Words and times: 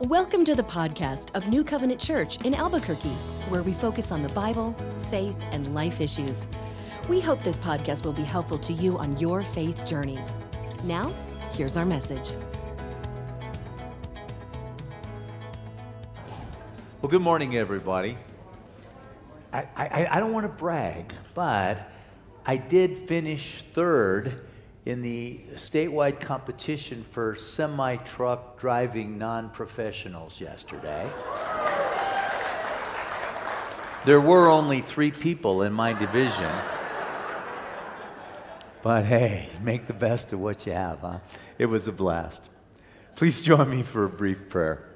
Welcome 0.00 0.44
to 0.44 0.54
the 0.54 0.62
podcast 0.62 1.34
of 1.34 1.48
New 1.48 1.64
Covenant 1.64 2.00
Church 2.00 2.40
in 2.44 2.54
Albuquerque, 2.54 3.16
where 3.48 3.62
we 3.62 3.72
focus 3.72 4.12
on 4.12 4.22
the 4.22 4.28
Bible, 4.28 4.76
faith, 5.10 5.36
and 5.50 5.74
life 5.74 6.00
issues. 6.00 6.46
We 7.08 7.20
hope 7.20 7.42
this 7.42 7.58
podcast 7.58 8.04
will 8.04 8.12
be 8.12 8.22
helpful 8.22 8.58
to 8.58 8.72
you 8.72 8.98
on 8.98 9.16
your 9.16 9.42
faith 9.42 9.84
journey. 9.84 10.18
Now, 10.84 11.12
here's 11.52 11.76
our 11.76 11.84
message. 11.84 12.32
Well, 17.02 17.10
good 17.10 17.22
morning, 17.22 17.56
everybody. 17.56 18.16
I, 19.52 19.66
I, 19.76 20.08
I 20.10 20.20
don't 20.20 20.32
want 20.32 20.44
to 20.44 20.52
brag, 20.52 21.14
but 21.34 21.90
I 22.44 22.56
did 22.56 23.08
finish 23.08 23.64
third 23.72 24.46
in 24.86 25.02
the 25.02 25.40
statewide 25.54 26.20
competition 26.20 27.04
for 27.10 27.34
semi 27.34 27.96
truck 27.96 28.58
driving 28.58 29.18
non 29.18 29.50
professionals 29.50 30.40
yesterday. 30.40 31.10
There 34.04 34.20
were 34.20 34.48
only 34.48 34.82
three 34.82 35.10
people 35.10 35.62
in 35.62 35.72
my 35.72 35.92
division. 35.92 36.52
But 38.84 39.04
hey, 39.04 39.48
make 39.60 39.88
the 39.88 39.92
best 39.92 40.32
of 40.32 40.38
what 40.38 40.64
you 40.64 40.72
have, 40.72 41.00
huh? 41.00 41.18
It 41.58 41.66
was 41.66 41.88
a 41.88 41.92
blast. 41.92 42.48
Please 43.16 43.40
join 43.40 43.68
me 43.68 43.82
for 43.82 44.04
a 44.04 44.08
brief 44.08 44.48
prayer. 44.48 44.88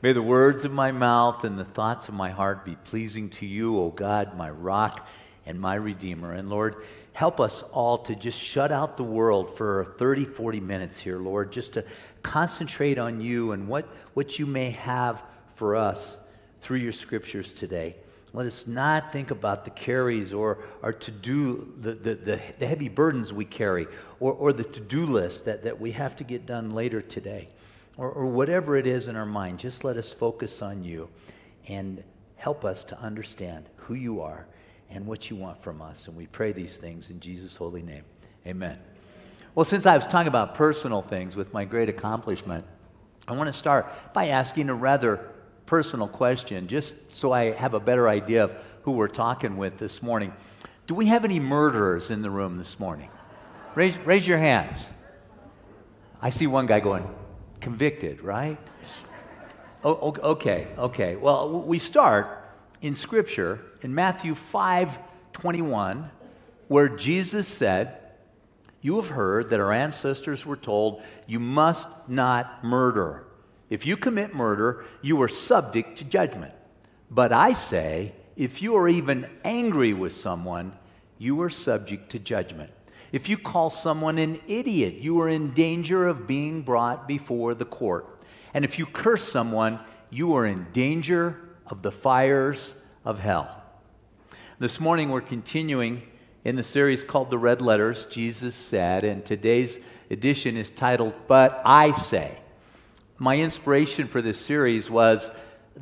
May 0.00 0.12
the 0.12 0.22
words 0.22 0.64
of 0.64 0.72
my 0.72 0.92
mouth 0.92 1.44
and 1.44 1.58
the 1.58 1.64
thoughts 1.66 2.08
of 2.08 2.14
my 2.14 2.30
heart 2.30 2.64
be 2.64 2.76
pleasing 2.76 3.28
to 3.30 3.46
you, 3.46 3.78
O 3.78 3.90
God, 3.90 4.38
my 4.38 4.48
rock 4.48 5.06
and 5.44 5.60
my 5.60 5.74
redeemer. 5.74 6.32
And 6.32 6.48
Lord, 6.48 6.84
help 7.18 7.40
us 7.40 7.64
all 7.72 7.98
to 7.98 8.14
just 8.14 8.38
shut 8.38 8.70
out 8.70 8.96
the 8.96 9.02
world 9.02 9.56
for 9.56 9.92
30, 9.98 10.24
40 10.24 10.60
minutes 10.60 11.00
here, 11.00 11.18
Lord, 11.18 11.50
just 11.50 11.72
to 11.72 11.84
concentrate 12.22 12.96
on 12.96 13.20
you 13.20 13.50
and 13.50 13.66
what, 13.66 13.88
what 14.14 14.38
you 14.38 14.46
may 14.46 14.70
have 14.70 15.20
for 15.56 15.74
us 15.74 16.16
through 16.60 16.78
your 16.78 16.92
scriptures 16.92 17.52
today. 17.52 17.96
Let 18.32 18.46
us 18.46 18.68
not 18.68 19.12
think 19.12 19.32
about 19.32 19.64
the 19.64 19.72
carries 19.72 20.32
or 20.32 20.58
our 20.80 20.92
to 20.92 21.10
do, 21.10 21.74
the, 21.80 21.94
the, 21.94 22.14
the, 22.14 22.40
the, 22.60 22.66
heavy 22.68 22.88
burdens 22.88 23.32
we 23.32 23.44
carry, 23.44 23.88
or, 24.20 24.32
or 24.34 24.52
the 24.52 24.62
to 24.62 24.78
do 24.78 25.04
list 25.04 25.44
that, 25.46 25.64
that 25.64 25.80
we 25.80 25.90
have 25.90 26.14
to 26.18 26.22
get 26.22 26.46
done 26.46 26.70
later 26.70 27.02
today, 27.02 27.48
or, 27.96 28.12
or 28.12 28.26
whatever 28.26 28.76
it 28.76 28.86
is 28.86 29.08
in 29.08 29.16
our 29.16 29.26
mind. 29.26 29.58
Just 29.58 29.82
let 29.82 29.96
us 29.96 30.12
focus 30.12 30.62
on 30.62 30.84
you 30.84 31.08
and 31.66 32.04
help 32.36 32.64
us 32.64 32.84
to 32.84 33.00
understand 33.00 33.68
who 33.74 33.94
you 33.94 34.20
are 34.20 34.46
and 34.90 35.06
what 35.06 35.30
you 35.30 35.36
want 35.36 35.62
from 35.62 35.82
us. 35.82 36.08
And 36.08 36.16
we 36.16 36.26
pray 36.26 36.52
these 36.52 36.76
things 36.76 37.10
in 37.10 37.20
Jesus' 37.20 37.56
holy 37.56 37.82
name. 37.82 38.04
Amen. 38.46 38.78
Well, 39.54 39.64
since 39.64 39.86
I 39.86 39.96
was 39.96 40.06
talking 40.06 40.28
about 40.28 40.54
personal 40.54 41.02
things 41.02 41.36
with 41.36 41.52
my 41.52 41.64
great 41.64 41.88
accomplishment, 41.88 42.64
I 43.26 43.32
want 43.32 43.48
to 43.48 43.52
start 43.52 44.12
by 44.14 44.28
asking 44.28 44.70
a 44.70 44.74
rather 44.74 45.30
personal 45.66 46.08
question, 46.08 46.68
just 46.68 46.94
so 47.12 47.32
I 47.32 47.52
have 47.52 47.74
a 47.74 47.80
better 47.80 48.08
idea 48.08 48.44
of 48.44 48.54
who 48.82 48.92
we're 48.92 49.08
talking 49.08 49.56
with 49.56 49.76
this 49.76 50.02
morning. 50.02 50.32
Do 50.86 50.94
we 50.94 51.06
have 51.06 51.24
any 51.24 51.40
murderers 51.40 52.10
in 52.10 52.22
the 52.22 52.30
room 52.30 52.56
this 52.56 52.80
morning? 52.80 53.10
Raise, 53.74 53.98
raise 53.98 54.26
your 54.26 54.38
hands. 54.38 54.90
I 56.22 56.30
see 56.30 56.46
one 56.46 56.66
guy 56.66 56.80
going, 56.80 57.06
convicted, 57.60 58.22
right? 58.22 58.56
Oh, 59.84 60.14
okay, 60.22 60.68
okay. 60.78 61.16
Well, 61.16 61.60
we 61.62 61.78
start 61.78 62.37
in 62.82 62.96
Scripture 62.96 63.60
in 63.82 63.94
Matthew 63.94 64.34
5 64.34 64.98
21, 65.32 66.10
where 66.66 66.88
Jesus 66.88 67.46
said, 67.46 67.98
You 68.80 68.96
have 68.96 69.08
heard 69.08 69.50
that 69.50 69.60
our 69.60 69.72
ancestors 69.72 70.44
were 70.44 70.56
told, 70.56 71.02
You 71.26 71.38
must 71.38 71.88
not 72.08 72.64
murder. 72.64 73.24
If 73.70 73.86
you 73.86 73.96
commit 73.96 74.34
murder, 74.34 74.84
you 75.02 75.20
are 75.22 75.28
subject 75.28 75.98
to 75.98 76.04
judgment. 76.04 76.52
But 77.10 77.32
I 77.32 77.52
say, 77.52 78.14
if 78.36 78.62
you 78.62 78.76
are 78.76 78.88
even 78.88 79.28
angry 79.44 79.92
with 79.92 80.12
someone, 80.12 80.72
you 81.18 81.40
are 81.42 81.50
subject 81.50 82.10
to 82.12 82.18
judgment. 82.18 82.70
If 83.10 83.28
you 83.28 83.38
call 83.38 83.70
someone 83.70 84.18
an 84.18 84.40
idiot, 84.46 84.94
you 84.94 85.20
are 85.20 85.28
in 85.28 85.54
danger 85.54 86.06
of 86.06 86.26
being 86.26 86.62
brought 86.62 87.08
before 87.08 87.54
the 87.54 87.64
court. 87.64 88.22
And 88.54 88.64
if 88.64 88.78
you 88.78 88.86
curse 88.86 89.24
someone, 89.24 89.80
you 90.10 90.34
are 90.34 90.46
in 90.46 90.66
danger 90.72 91.47
of 91.70 91.82
the 91.82 91.90
fires 91.90 92.74
of 93.04 93.18
hell. 93.18 93.62
This 94.58 94.80
morning 94.80 95.10
we're 95.10 95.20
continuing 95.20 96.02
in 96.44 96.56
the 96.56 96.62
series 96.62 97.04
called 97.04 97.30
The 97.30 97.38
Red 97.38 97.60
Letters, 97.60 98.06
Jesus 98.06 98.56
Said, 98.56 99.04
and 99.04 99.24
today's 99.24 99.78
edition 100.10 100.56
is 100.56 100.70
titled 100.70 101.14
But 101.26 101.60
I 101.64 101.92
Say. 101.92 102.38
My 103.18 103.36
inspiration 103.36 104.06
for 104.06 104.22
this 104.22 104.40
series 104.40 104.88
was 104.88 105.30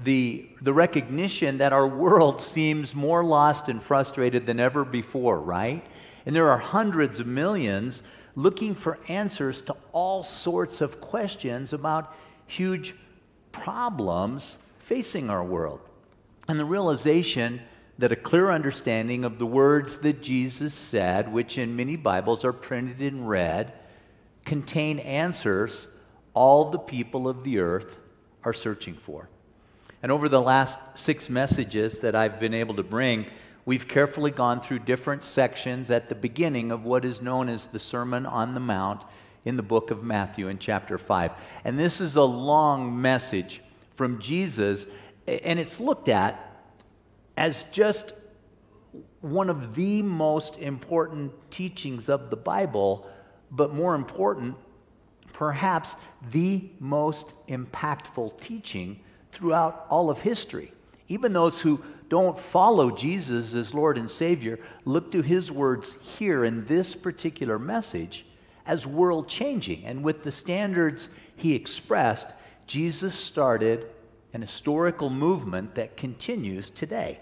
the, 0.03 0.49
the 0.61 0.73
recognition 0.73 1.59
that 1.59 1.73
our 1.73 1.87
world 1.87 2.43
seems 2.43 2.95
more 2.95 3.25
lost 3.25 3.69
and 3.69 3.83
frustrated 3.83 4.45
than 4.45 4.59
ever 4.59 4.85
before, 4.85 5.41
right? 5.41 5.87
And 6.25 6.35
there 6.35 6.51
are 6.51 6.59
hundreds 6.59 7.21
of 7.21 7.27
millions 7.27 8.03
looking 8.35 8.75
for 8.75 8.99
answers 9.09 9.63
to 9.63 9.77
all 9.93 10.25
sorts 10.25 10.81
of 10.81 11.01
questions 11.01 11.73
about 11.73 12.15
huge 12.47 12.95
problems 13.53 14.59
facing 14.87 15.29
our 15.29 15.43
world. 15.43 15.81
And 16.47 16.61
the 16.61 16.65
realization 16.65 17.61
that 17.99 18.13
a 18.13 18.17
clear 18.17 18.53
understanding 18.53 19.25
of 19.25 19.41
the 19.41 19.47
words 19.47 19.99
that 19.99 20.23
Jesus 20.23 20.75
said, 20.75 21.33
which 21.33 21.59
in 21.59 21.75
many 21.75 21.97
Bibles 21.97 22.45
are 22.45 22.53
printed 22.53 23.03
in 23.03 23.27
red, 23.27 23.73
contain 24.45 25.01
answers 25.01 25.89
all 26.35 26.71
the 26.71 26.79
people 26.79 27.27
of 27.27 27.43
the 27.43 27.59
earth 27.59 27.99
are 28.45 28.53
searching 28.53 28.95
for. 28.95 29.29
And 30.05 30.13
over 30.13 30.29
the 30.29 30.41
last 30.41 30.79
six 30.95 31.29
messages 31.29 31.99
that 31.99 32.15
I've 32.15 32.39
been 32.39 32.55
able 32.55 32.77
to 32.77 32.85
bring, 32.85 33.27
we've 33.65 33.89
carefully 33.89 34.31
gone 34.31 34.61
through 34.61 34.81
different 34.81 35.25
sections 35.25 35.91
at 35.91 36.09
the 36.09 36.15
beginning 36.15 36.71
of 36.71 36.85
what 36.85 37.05
is 37.05 37.21
known 37.21 37.49
as 37.49 37.67
the 37.67 37.81
Sermon 37.81 38.25
on 38.25 38.55
the 38.55 38.61
Mount 38.61 39.03
in 39.45 39.57
the 39.57 39.65
book 39.65 39.91
of 39.91 40.05
Matthew 40.05 40.47
in 40.47 40.59
chapter 40.59 40.97
5. 40.97 41.33
And 41.65 41.77
this 41.77 42.01
is 42.01 42.15
a 42.15 42.23
long 42.23 43.03
message 43.03 43.63
from 43.97 44.21
Jesus 44.21 44.87
and 45.27 45.59
it's 45.59 45.81
looked 45.81 46.09
at 46.09 46.43
as 47.37 47.65
just 47.65 48.13
one 49.21 49.51
of 49.51 49.75
the 49.75 50.03
most 50.03 50.59
important 50.59 51.33
teachings 51.51 52.09
of 52.09 52.31
the 52.31 52.37
Bible, 52.37 53.07
but 53.51 53.75
more 53.75 53.95
important, 53.95 54.57
perhaps 55.33 55.97
the 56.31 56.71
most 56.79 57.33
impactful 57.49 58.41
teaching 58.41 59.01
throughout 59.33 59.87
all 59.91 60.09
of 60.11 60.21
history. 60.21 60.73
Even 61.09 61.33
those 61.33 61.61
who 61.61 61.83
don't 62.09 62.39
follow 62.39 62.91
Jesus 62.91 63.55
as 63.55 63.75
Lord 63.75 63.99
and 63.99 64.11
Savior 64.11 64.61
look 64.85 65.11
to 65.13 65.23
his 65.23 65.51
words 65.51 65.95
here 66.01 66.45
in 66.45 66.65
this 66.67 66.95
particular 66.95 67.59
message 67.59 68.25
as 68.65 68.87
world 68.87 69.29
changing. 69.29 69.85
And 69.85 70.03
with 70.03 70.23
the 70.23 70.33
standards 70.33 71.09
he 71.37 71.55
expressed, 71.55 72.29
Jesus 72.67 73.15
started 73.15 73.87
an 74.33 74.43
historical 74.43 75.09
movement 75.09 75.75
that 75.77 75.97
continues 75.97 76.69
today. 76.71 77.21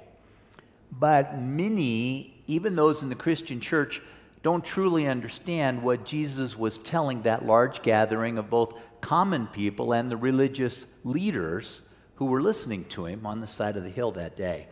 But 0.91 1.41
many, 1.41 2.43
even 2.47 2.77
those 2.77 3.03
in 3.03 3.09
the 3.09 3.15
Christian 3.15 3.61
church, 3.61 4.01
don't 4.43 4.65
truly 4.65 5.07
understand 5.07 5.83
what 5.83 6.05
Jesus 6.05 6.57
was 6.57 6.79
telling 6.79 7.23
that 7.23 7.47
large 7.47 7.83
gathering 7.83 8.39
of 8.39 8.51
both 8.51 8.79
common 9.01 9.47
people 9.47 9.93
and 9.93 10.11
the 10.11 10.17
religious 10.17 10.87
leaders 11.03 11.81
who 12.17 12.27
were 12.27 12.43
listening 12.43 12.85
to 12.87 13.07
him 13.07 13.27
on 13.27 13.41
the 13.41 13.47
side 13.47 13.77
of 13.77 13.83
the 13.83 13.91
hill 13.91 14.13
that 14.13 14.37
day. 14.37 14.67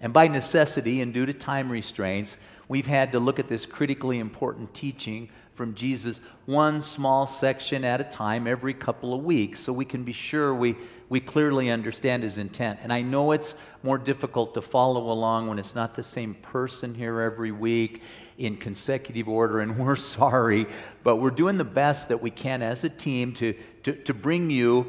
And 0.00 0.12
by 0.12 0.28
necessity 0.28 1.00
and 1.02 1.12
due 1.12 1.26
to 1.26 1.34
time 1.34 1.70
restraints, 1.70 2.36
we've 2.68 2.86
had 2.86 3.12
to 3.12 3.20
look 3.20 3.38
at 3.38 3.48
this 3.48 3.66
critically 3.66 4.18
important 4.18 4.72
teaching 4.74 5.28
from 5.54 5.74
Jesus 5.74 6.20
one 6.46 6.82
small 6.82 7.26
section 7.26 7.84
at 7.84 8.00
a 8.00 8.04
time 8.04 8.46
every 8.46 8.74
couple 8.74 9.14
of 9.14 9.22
weeks 9.22 9.60
so 9.60 9.72
we 9.72 9.84
can 9.84 10.04
be 10.04 10.12
sure 10.12 10.54
we, 10.54 10.76
we 11.08 11.20
clearly 11.20 11.70
understand 11.70 12.22
his 12.22 12.38
intent. 12.38 12.80
And 12.82 12.92
I 12.92 13.02
know 13.02 13.32
it's 13.32 13.54
more 13.82 13.98
difficult 13.98 14.54
to 14.54 14.62
follow 14.62 15.10
along 15.10 15.48
when 15.48 15.58
it's 15.58 15.74
not 15.74 15.94
the 15.94 16.02
same 16.02 16.34
person 16.34 16.94
here 16.94 17.20
every 17.20 17.52
week 17.52 18.02
in 18.38 18.56
consecutive 18.56 19.28
order, 19.28 19.60
and 19.60 19.78
we're 19.78 19.96
sorry, 19.96 20.66
but 21.04 21.16
we're 21.16 21.30
doing 21.30 21.58
the 21.58 21.64
best 21.64 22.08
that 22.08 22.20
we 22.20 22.30
can 22.30 22.62
as 22.62 22.84
a 22.84 22.88
team 22.88 23.34
to, 23.34 23.54
to, 23.82 23.92
to 23.92 24.14
bring 24.14 24.50
you 24.50 24.86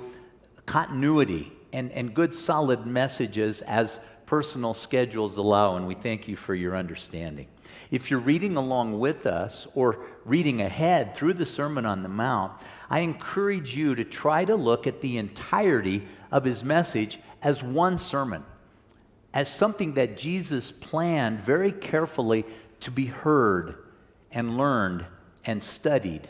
continuity 0.66 1.52
and, 1.74 1.92
and 1.92 2.14
good 2.14 2.34
solid 2.34 2.86
messages 2.86 3.62
as 3.64 4.00
personal 4.26 4.74
schedules 4.74 5.38
allow, 5.38 5.76
and 5.76 5.86
we 5.86 5.96
thank 5.96 6.28
you 6.28 6.38
for 6.38 6.56
your 6.56 6.76
understanding. 6.78 7.48
If 7.92 8.10
you're 8.10 8.22
reading 8.22 8.56
along 8.56 9.00
with 9.00 9.26
us 9.26 9.68
or 9.76 10.06
reading 10.24 10.62
ahead 10.62 11.14
through 11.14 11.34
the 11.34 11.46
Sermon 11.46 11.86
on 11.86 12.04
the 12.04 12.10
Mount, 12.10 12.54
I 12.90 13.00
encourage 13.00 13.76
you 13.76 13.96
to 13.96 14.06
try 14.06 14.46
to 14.46 14.56
look 14.56 14.88
at 14.88 15.02
the 15.02 15.18
entirety 15.18 16.08
of 16.32 16.46
his 16.46 16.64
message 16.64 17.20
as 17.42 17.62
one 17.62 17.98
sermon, 17.98 18.46
as 19.34 19.54
something 19.54 19.96
that 19.96 20.18
Jesus 20.18 20.72
planned 20.72 21.42
very 21.42 21.74
carefully 21.74 22.46
to 22.80 22.92
be 22.92 23.08
heard 23.08 23.76
and 24.32 24.58
learned 24.58 25.06
and 25.44 25.62
studied, 25.62 26.30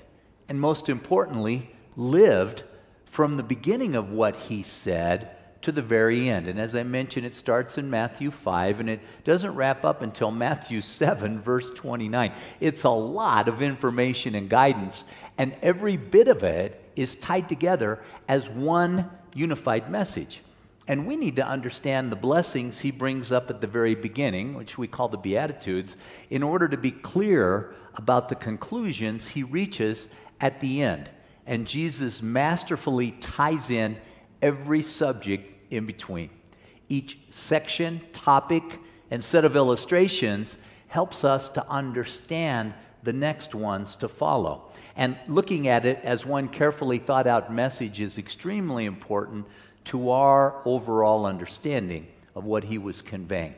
and 0.50 0.60
most 0.60 0.90
importantly, 0.90 1.70
lived 1.96 2.64
from 3.06 3.38
the 3.38 3.44
beginning 3.44 3.96
of 3.96 4.10
what 4.10 4.36
he 4.36 4.64
said 4.64 5.38
to 5.62 5.72
the 5.72 5.82
very 5.82 6.30
end. 6.30 6.48
And 6.48 6.60
as 6.60 6.76
I 6.76 6.84
mentioned, 6.84 7.26
it 7.26 7.36
starts 7.36 7.78
in 7.78 7.90
Matthew 7.90 8.32
5 8.32 8.80
and 8.80 8.90
it 8.90 9.00
doesn't 9.24 9.56
wrap 9.56 9.86
up 9.86 10.02
until 10.02 10.32
Matthew 10.32 10.82
7, 10.82 11.40
verse 11.40 11.72
29. 11.72 12.34
It's 12.60 12.84
a 12.84 12.90
lot 12.90 13.48
of 13.48 13.62
information 13.62 14.36
and 14.36 14.50
guidance, 14.50 15.04
and 15.38 15.56
every 15.62 15.98
bit 15.98 16.28
of 16.28 16.44
it 16.44 16.78
is 16.96 17.16
tied 17.16 17.48
together 17.48 18.02
as 18.28 18.50
one 18.50 19.10
unified 19.34 19.90
message. 19.90 20.42
And 20.88 21.08
we 21.08 21.16
need 21.16 21.36
to 21.38 21.48
understand 21.48 22.12
the 22.12 22.18
blessings 22.18 22.80
he 22.80 22.92
brings 22.92 23.32
up 23.32 23.50
at 23.50 23.62
the 23.62 23.68
very 23.68 23.96
beginning, 23.96 24.56
which 24.56 24.78
we 24.78 24.88
call 24.88 25.08
the 25.08 25.18
Beatitudes, 25.18 25.96
in 26.30 26.44
order 26.44 26.68
to 26.68 26.78
be 26.78 26.92
clear 26.92 27.76
about 27.96 28.30
the 28.30 28.36
conclusions 28.36 29.28
he 29.28 29.44
reaches 29.44 30.08
at 30.40 30.60
the 30.60 30.82
end. 30.82 31.10
And 31.46 31.68
Jesus 31.68 32.22
masterfully 32.22 33.12
ties 33.22 33.70
in 33.70 33.98
every 34.42 34.82
subject 34.82 35.72
in 35.72 35.86
between. 35.86 36.30
Each 36.90 37.18
section, 37.30 38.02
topic, 38.12 38.80
and 39.10 39.24
set 39.24 39.46
of 39.46 39.56
illustrations 39.56 40.58
helps 40.88 41.24
us 41.24 41.50
to 41.50 41.68
understand 41.70 42.74
the 43.04 43.14
next 43.14 43.56
ones 43.56 43.96
to 43.98 44.08
follow. 44.08 44.64
And 44.96 45.18
looking 45.28 45.68
at 45.68 45.86
it 45.86 46.00
as 46.04 46.26
one 46.26 46.50
carefully 46.50 46.98
thought 47.00 47.28
out 47.28 47.52
message 47.52 48.02
is 48.02 48.18
extremely 48.18 48.86
important 48.86 49.46
to 49.86 50.12
our 50.12 50.62
overall 50.66 51.26
understanding 51.26 52.08
of 52.36 52.46
what 52.46 52.64
he 52.64 52.78
was 52.78 53.02
conveying. 53.02 53.56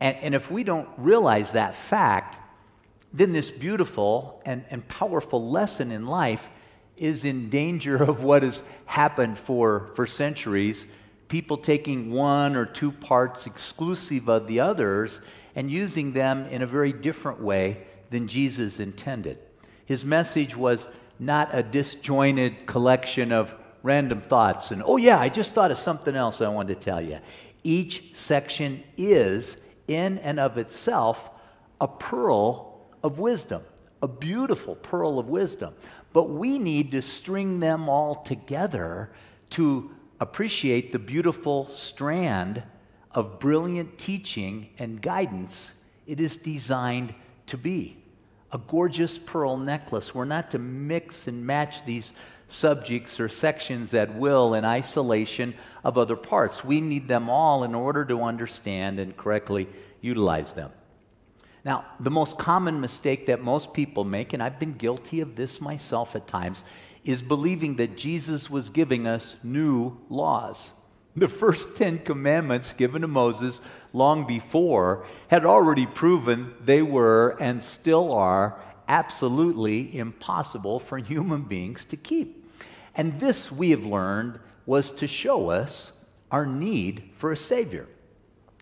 And, 0.00 0.16
and 0.18 0.34
if 0.34 0.50
we 0.50 0.64
don't 0.64 0.88
realize 0.96 1.52
that 1.52 1.74
fact, 1.74 2.38
then 3.12 3.32
this 3.32 3.50
beautiful 3.50 4.40
and, 4.44 4.64
and 4.70 4.86
powerful 4.88 5.50
lesson 5.50 5.90
in 5.90 6.06
life 6.06 6.48
is 6.98 7.24
in 7.24 7.50
danger 7.50 7.96
of 7.96 8.22
what 8.22 8.42
has 8.42 8.62
happened 8.86 9.38
for, 9.38 9.90
for 9.94 10.06
centuries 10.06 10.86
people 11.28 11.58
taking 11.58 12.10
one 12.10 12.56
or 12.56 12.66
two 12.66 12.90
parts 12.90 13.46
exclusive 13.46 14.28
of 14.28 14.46
the 14.46 14.60
others 14.60 15.20
and 15.54 15.70
using 15.70 16.12
them 16.12 16.46
in 16.46 16.62
a 16.62 16.66
very 16.66 16.92
different 16.92 17.40
way 17.40 17.78
than 18.10 18.28
Jesus 18.28 18.80
intended. 18.80 19.38
His 19.86 20.04
message 20.04 20.56
was 20.56 20.88
not 21.18 21.50
a 21.52 21.62
disjointed 21.62 22.66
collection 22.66 23.32
of 23.32 23.54
random 23.82 24.20
thoughts 24.20 24.70
and, 24.70 24.82
oh, 24.84 24.96
yeah, 24.96 25.18
I 25.18 25.28
just 25.28 25.54
thought 25.54 25.70
of 25.70 25.78
something 25.78 26.16
else 26.16 26.40
I 26.40 26.48
wanted 26.48 26.74
to 26.74 26.80
tell 26.80 27.00
you. 27.00 27.18
Each 27.62 28.16
section 28.16 28.82
is, 28.96 29.56
in 29.86 30.18
and 30.18 30.40
of 30.40 30.58
itself, 30.58 31.30
a 31.80 31.88
pearl 31.88 32.86
of 33.02 33.18
wisdom, 33.18 33.62
a 34.02 34.08
beautiful 34.08 34.76
pearl 34.76 35.18
of 35.18 35.28
wisdom. 35.28 35.74
But 36.12 36.30
we 36.30 36.58
need 36.58 36.92
to 36.92 37.02
string 37.02 37.60
them 37.60 37.88
all 37.88 38.16
together 38.16 39.10
to 39.50 39.90
appreciate 40.20 40.92
the 40.92 40.98
beautiful 40.98 41.68
strand 41.70 42.62
of 43.12 43.38
brilliant 43.38 43.98
teaching 43.98 44.70
and 44.78 45.00
guidance 45.00 45.72
it 46.06 46.20
is 46.20 46.36
designed 46.36 47.14
to 47.46 47.58
be. 47.58 47.96
A 48.52 48.58
gorgeous 48.58 49.18
pearl 49.18 49.58
necklace. 49.58 50.14
We're 50.14 50.24
not 50.24 50.50
to 50.52 50.58
mix 50.58 51.28
and 51.28 51.46
match 51.46 51.84
these 51.84 52.14
subjects 52.48 53.20
or 53.20 53.28
sections 53.28 53.92
at 53.92 54.14
will 54.14 54.54
in 54.54 54.64
isolation 54.64 55.54
of 55.84 55.98
other 55.98 56.16
parts. 56.16 56.64
We 56.64 56.80
need 56.80 57.08
them 57.08 57.28
all 57.28 57.62
in 57.62 57.74
order 57.74 58.06
to 58.06 58.22
understand 58.22 58.98
and 58.98 59.14
correctly 59.16 59.68
utilize 60.00 60.54
them. 60.54 60.70
Now, 61.68 61.84
the 62.00 62.10
most 62.10 62.38
common 62.38 62.80
mistake 62.80 63.26
that 63.26 63.42
most 63.42 63.74
people 63.74 64.02
make, 64.02 64.32
and 64.32 64.42
I've 64.42 64.58
been 64.58 64.72
guilty 64.72 65.20
of 65.20 65.36
this 65.36 65.60
myself 65.60 66.16
at 66.16 66.26
times, 66.26 66.64
is 67.04 67.20
believing 67.20 67.76
that 67.76 67.94
Jesus 67.94 68.48
was 68.48 68.70
giving 68.70 69.06
us 69.06 69.36
new 69.42 69.98
laws. 70.08 70.72
The 71.14 71.28
first 71.28 71.76
Ten 71.76 71.98
Commandments 71.98 72.72
given 72.72 73.02
to 73.02 73.06
Moses 73.06 73.60
long 73.92 74.26
before 74.26 75.04
had 75.26 75.44
already 75.44 75.84
proven 75.84 76.54
they 76.64 76.80
were 76.80 77.36
and 77.38 77.62
still 77.62 78.14
are 78.14 78.58
absolutely 78.88 79.94
impossible 79.98 80.80
for 80.80 80.96
human 80.96 81.42
beings 81.42 81.84
to 81.84 81.98
keep. 81.98 82.50
And 82.94 83.20
this, 83.20 83.52
we 83.52 83.72
have 83.72 83.84
learned, 83.84 84.38
was 84.64 84.90
to 84.92 85.06
show 85.06 85.50
us 85.50 85.92
our 86.30 86.46
need 86.46 87.10
for 87.18 87.30
a 87.30 87.36
Savior. 87.36 87.88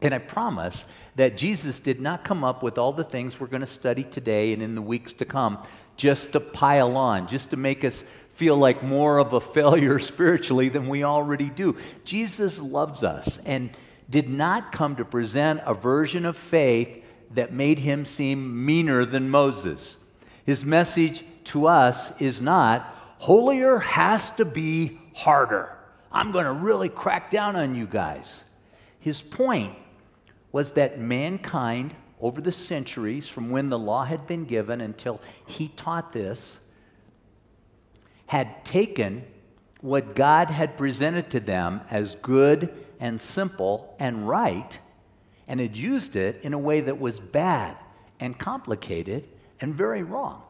And 0.02 0.12
I 0.12 0.18
promise 0.18 0.84
that 1.16 1.36
Jesus 1.36 1.80
did 1.80 2.00
not 2.00 2.24
come 2.24 2.44
up 2.44 2.62
with 2.62 2.78
all 2.78 2.92
the 2.92 3.04
things 3.04 3.40
we're 3.40 3.46
going 3.46 3.62
to 3.62 3.66
study 3.66 4.04
today 4.04 4.52
and 4.52 4.62
in 4.62 4.74
the 4.74 4.82
weeks 4.82 5.12
to 5.14 5.24
come 5.24 5.58
just 5.96 6.32
to 6.32 6.40
pile 6.40 6.96
on, 6.96 7.26
just 7.26 7.50
to 7.50 7.56
make 7.56 7.84
us 7.84 8.04
feel 8.34 8.56
like 8.56 8.82
more 8.82 9.18
of 9.18 9.32
a 9.32 9.40
failure 9.40 9.98
spiritually 10.00 10.68
than 10.68 10.88
we 10.88 11.02
already 11.02 11.48
do. 11.48 11.76
Jesus 12.04 12.60
loves 12.60 13.02
us 13.02 13.38
and 13.46 13.70
did 14.08 14.28
not 14.28 14.72
come 14.72 14.96
to 14.96 15.04
present 15.04 15.60
a 15.64 15.74
version 15.74 16.26
of 16.26 16.36
faith 16.36 17.02
that 17.32 17.52
made 17.52 17.78
him 17.78 18.04
seem 18.04 18.64
meaner 18.64 19.04
than 19.04 19.30
Moses. 19.30 19.96
His 20.44 20.64
message 20.64 21.24
to 21.44 21.66
us 21.66 22.18
is 22.20 22.40
not, 22.42 22.82
holier 23.18 23.78
has 23.78 24.30
to 24.32 24.44
be 24.44 24.98
harder. 25.14 25.76
I'm 26.12 26.30
going 26.30 26.44
to 26.44 26.52
really 26.52 26.88
crack 26.88 27.30
down 27.30 27.56
on 27.56 27.74
you 27.74 27.86
guys. 27.86 28.44
His 29.00 29.22
point 29.22 29.74
was 30.56 30.72
that 30.72 30.98
mankind, 30.98 31.94
over 32.18 32.40
the 32.40 32.50
centuries, 32.50 33.28
from 33.28 33.50
when 33.50 33.68
the 33.68 33.78
law 33.78 34.06
had 34.06 34.26
been 34.26 34.46
given 34.46 34.80
until 34.80 35.20
he 35.44 35.68
taught 35.68 36.14
this, 36.14 36.58
had 38.24 38.64
taken 38.64 39.22
what 39.82 40.14
God 40.14 40.48
had 40.48 40.78
presented 40.78 41.28
to 41.28 41.40
them 41.40 41.82
as 41.90 42.14
good 42.22 42.74
and 42.98 43.20
simple 43.20 43.94
and 43.98 44.26
right 44.26 44.78
and 45.46 45.60
had 45.60 45.76
used 45.76 46.16
it 46.16 46.40
in 46.42 46.54
a 46.54 46.58
way 46.58 46.80
that 46.80 46.98
was 46.98 47.20
bad 47.20 47.76
and 48.18 48.38
complicated 48.38 49.28
and 49.60 49.74
very 49.74 50.02
wrong 50.02 50.40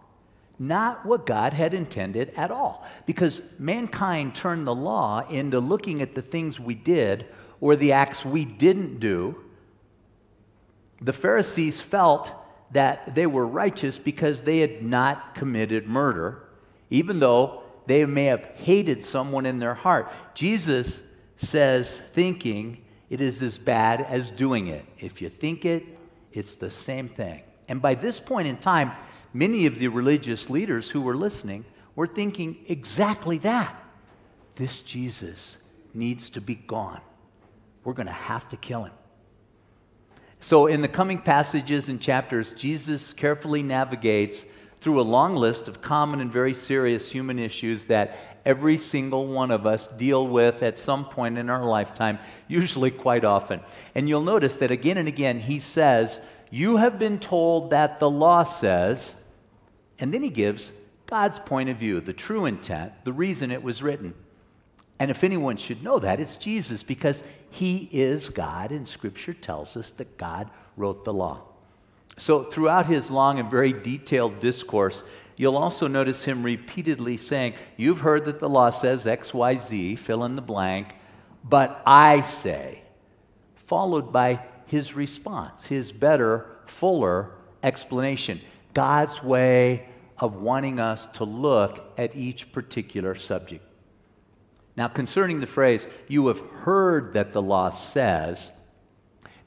not 0.59 1.05
what 1.05 1.27
God 1.27 1.53
had 1.53 1.75
intended 1.75 2.33
at 2.35 2.51
all. 2.51 2.87
Because 3.05 3.43
mankind 3.59 4.35
turned 4.35 4.67
the 4.67 4.75
law 4.75 5.29
into 5.29 5.61
looking 5.61 6.01
at 6.01 6.15
the 6.15 6.23
things 6.23 6.59
we 6.59 6.75
did 6.75 7.27
or 7.61 7.77
the 7.77 7.93
acts 7.93 8.25
we 8.25 8.47
didn't 8.47 8.99
do. 8.99 9.37
The 11.01 11.13
Pharisees 11.13 11.81
felt 11.81 12.33
that 12.73 13.15
they 13.15 13.27
were 13.27 13.47
righteous 13.47 13.99
because 13.99 14.43
they 14.43 14.59
had 14.59 14.83
not 14.83 15.35
committed 15.35 15.87
murder, 15.87 16.43
even 16.91 17.21
though 17.21 17.63
they 17.87 18.05
may 18.05 18.25
have 18.25 18.45
hated 18.57 19.05
someone 19.05 19.47
in 19.47 19.59
their 19.59 19.75
heart. 19.75 20.11
Jesus 20.35 21.01
says, 21.37 22.01
thinking 22.01 22.83
it 23.09 23.21
is 23.21 23.43
as 23.43 23.59
bad 23.59 24.01
as 24.01 24.31
doing 24.31 24.67
it. 24.67 24.85
If 24.99 25.23
you 25.23 25.29
think 25.29 25.65
it, 25.65 25.85
it's 26.33 26.57
the 26.57 26.71
same 26.71 27.09
thing. 27.09 27.43
And 27.69 27.81
by 27.81 27.95
this 27.95 28.19
point 28.19 28.49
in 28.49 28.57
time, 28.57 28.93
many 29.33 29.67
of 29.67 29.79
the 29.79 29.89
religious 29.89 30.51
leaders 30.51 30.91
who 30.91 31.01
were 31.01 31.17
listening 31.17 31.65
were 31.95 32.07
thinking 32.07 32.57
exactly 32.69 33.39
that. 33.39 33.75
This 34.57 34.81
Jesus 34.81 35.59
needs 35.95 36.29
to 36.31 36.41
be 36.41 36.57
gone. 36.57 37.01
We're 37.85 37.95
going 37.95 38.07
to 38.07 38.13
have 38.13 38.49
to 38.49 38.57
kill 38.57 38.85
him. 38.85 38.93
So, 40.41 40.67
in 40.67 40.83
the 40.83 40.89
coming 40.89 41.19
passages 41.19 41.89
and 41.89 42.01
chapters, 42.01 42.53
Jesus 42.53 43.13
carefully 43.13 43.63
navigates 43.63 44.45
through 44.81 45.01
a 45.01 45.03
long 45.03 45.35
list 45.35 45.69
of 45.69 45.83
common 45.83 46.21
and 46.21 46.33
very 46.33 46.55
serious 46.55 47.11
human 47.11 47.39
issues 47.39 47.87
that 47.87 48.41
every 48.45 48.79
single 48.79 49.27
one 49.27 49.51
of 49.51 49.67
us 49.67 49.89
deal 49.89 50.27
with 50.27 50.63
at 50.63 50.79
some 50.79 51.05
point 51.07 51.37
in 51.37 51.51
our 51.51 51.65
lifetime, 51.65 52.19
usually 52.47 52.93
quite 52.93 53.25
often. 53.25 53.61
And 53.95 54.09
you'll 54.09 54.23
notice 54.23 54.59
that 54.59 54.71
again 54.71 54.99
and 54.99 55.09
again 55.09 55.41
he 55.41 55.59
says, 55.59 56.21
You 56.51 56.77
have 56.77 56.99
been 56.99 57.19
told 57.19 57.71
that 57.71 57.99
the 57.99 58.09
law 58.09 58.45
says, 58.45 59.17
and 59.99 60.15
then 60.15 60.23
he 60.23 60.31
gives 60.31 60.73
God's 61.07 61.41
point 61.41 61.69
of 61.69 61.79
view, 61.79 62.01
the 62.01 62.13
true 62.13 62.47
intent, 62.47 62.93
the 63.05 63.13
reason 63.13 63.51
it 63.51 63.63
was 63.63 63.83
written. 63.83 64.15
And 64.99 65.11
if 65.11 65.25
anyone 65.25 65.57
should 65.57 65.83
know 65.83 65.99
that, 65.99 66.21
it's 66.21 66.37
Jesus 66.37 66.83
because 66.83 67.23
he 67.51 67.89
is 67.93 68.29
God, 68.29 68.71
and 68.71 68.89
Scripture 68.89 69.35
tells 69.35 69.77
us 69.77 69.91
that 69.93 70.17
God 70.17 70.51
wrote 70.77 71.05
the 71.05 71.13
law. 71.13 71.43
So, 72.19 72.45
throughout 72.45 72.87
his 72.87 73.11
long 73.11 73.39
and 73.39 73.51
very 73.51 73.75
detailed 73.75 74.41
discourse, 74.41 75.03
you'll 75.37 75.59
also 75.59 75.87
notice 75.87 76.25
him 76.25 76.43
repeatedly 76.43 77.19
saying, 77.19 77.55
You've 77.77 78.01
heard 78.01 78.25
that 78.25 78.41
the 78.41 78.49
law 78.49 78.71
says 78.71 79.07
X, 79.07 79.35
Y, 79.35 79.59
Z, 79.59 79.97
fill 79.97 80.25
in 80.25 80.35
the 80.35 80.43
blank, 80.43 80.95
but 81.45 81.83
I 81.87 82.23
say, 82.23 82.83
followed 83.67 84.13
by 84.13 84.41
his 84.65 84.95
response, 84.95 85.67
his 85.67 85.93
better, 85.93 86.47
fuller 86.65 87.33
explanation. 87.63 88.41
God's 88.73 89.23
way 89.23 89.89
of 90.19 90.37
wanting 90.37 90.81
us 90.81 91.07
to 91.07 91.25
look 91.25 91.93
at 91.99 92.17
each 92.17 92.51
particular 92.53 93.15
subject. 93.15 93.63
Now, 94.77 94.89
concerning 94.89 95.41
the 95.41 95.47
phrase, 95.47 95.87
you 96.07 96.27
have 96.29 96.41
heard 96.41 97.15
that 97.15 97.33
the 97.33 97.43
law 97.43 97.71
says, 97.71 98.53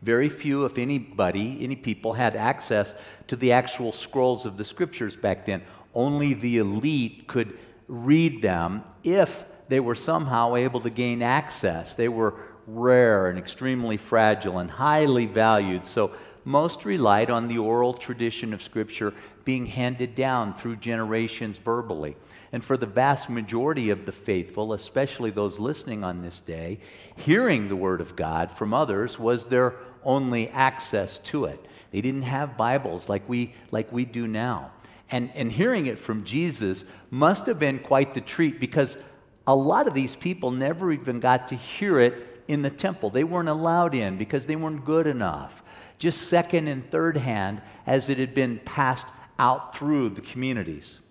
very 0.01 0.29
few, 0.29 0.65
if 0.65 0.77
anybody, 0.77 1.59
any 1.61 1.75
people, 1.75 2.13
had 2.13 2.35
access 2.35 2.95
to 3.27 3.35
the 3.35 3.51
actual 3.51 3.91
scrolls 3.91 4.45
of 4.45 4.57
the 4.57 4.63
scriptures 4.63 5.15
back 5.15 5.45
then. 5.45 5.61
Only 5.93 6.33
the 6.33 6.57
elite 6.57 7.27
could 7.27 7.57
read 7.87 8.41
them 8.41 8.83
if 9.03 9.45
they 9.67 9.79
were 9.79 9.95
somehow 9.95 10.55
able 10.55 10.79
to 10.81 10.89
gain 10.89 11.21
access. 11.21 11.95
They 11.95 12.07
were 12.07 12.35
rare 12.65 13.27
and 13.27 13.37
extremely 13.37 13.97
fragile 13.97 14.59
and 14.59 14.71
highly 14.71 15.25
valued. 15.25 15.85
So 15.85 16.11
most 16.49 16.83
relied 16.83 17.29
on 17.29 17.47
the 17.47 17.59
oral 17.59 17.93
tradition 17.93 18.55
of 18.55 18.61
Scripture 18.63 19.13
being 19.45 19.67
handed 19.67 20.15
down 20.15 20.51
through 20.55 20.75
generations 20.75 21.59
verbally. 21.59 22.17
And 22.51 22.63
for 22.63 22.75
the 22.75 22.87
vast 22.87 23.29
majority 23.29 23.91
of 23.91 24.07
the 24.07 24.11
faithful, 24.11 24.73
especially 24.73 25.29
those 25.29 25.59
listening 25.59 26.03
on 26.03 26.23
this 26.23 26.39
day, 26.39 26.79
hearing 27.15 27.69
the 27.69 27.75
Word 27.75 28.01
of 28.01 28.15
God 28.15 28.51
from 28.51 28.73
others 28.73 29.19
was 29.19 29.45
their 29.45 29.75
only 30.03 30.49
access 30.49 31.19
to 31.19 31.45
it. 31.45 31.63
They 31.91 32.01
didn't 32.01 32.23
have 32.23 32.57
Bibles 32.57 33.07
like 33.07 33.29
we, 33.29 33.53
like 33.69 33.91
we 33.91 34.03
do 34.03 34.25
now. 34.25 34.71
And, 35.11 35.29
and 35.35 35.51
hearing 35.51 35.85
it 35.85 35.99
from 35.99 36.23
Jesus 36.23 36.83
must 37.11 37.45
have 37.45 37.59
been 37.59 37.77
quite 37.77 38.15
the 38.15 38.21
treat 38.21 38.59
because 38.59 38.97
a 39.45 39.55
lot 39.55 39.87
of 39.87 39.93
these 39.93 40.15
people 40.15 40.49
never 40.49 40.91
even 40.91 41.19
got 41.19 41.49
to 41.49 41.55
hear 41.55 41.99
it 41.99 42.43
in 42.47 42.63
the 42.63 42.71
temple. 42.71 43.11
They 43.11 43.23
weren't 43.23 43.49
allowed 43.49 43.93
in 43.93 44.17
because 44.17 44.47
they 44.47 44.55
weren't 44.55 44.83
good 44.83 45.05
enough. 45.05 45.61
Just 45.99 46.23
second 46.23 46.67
and 46.67 46.89
third 46.89 47.17
hand 47.17 47.61
as 47.85 48.09
it 48.09 48.17
had 48.17 48.33
been 48.33 48.59
passed 48.65 49.07
out 49.37 49.75
through 49.75 50.09
the 50.09 50.21
communities. 50.21 51.01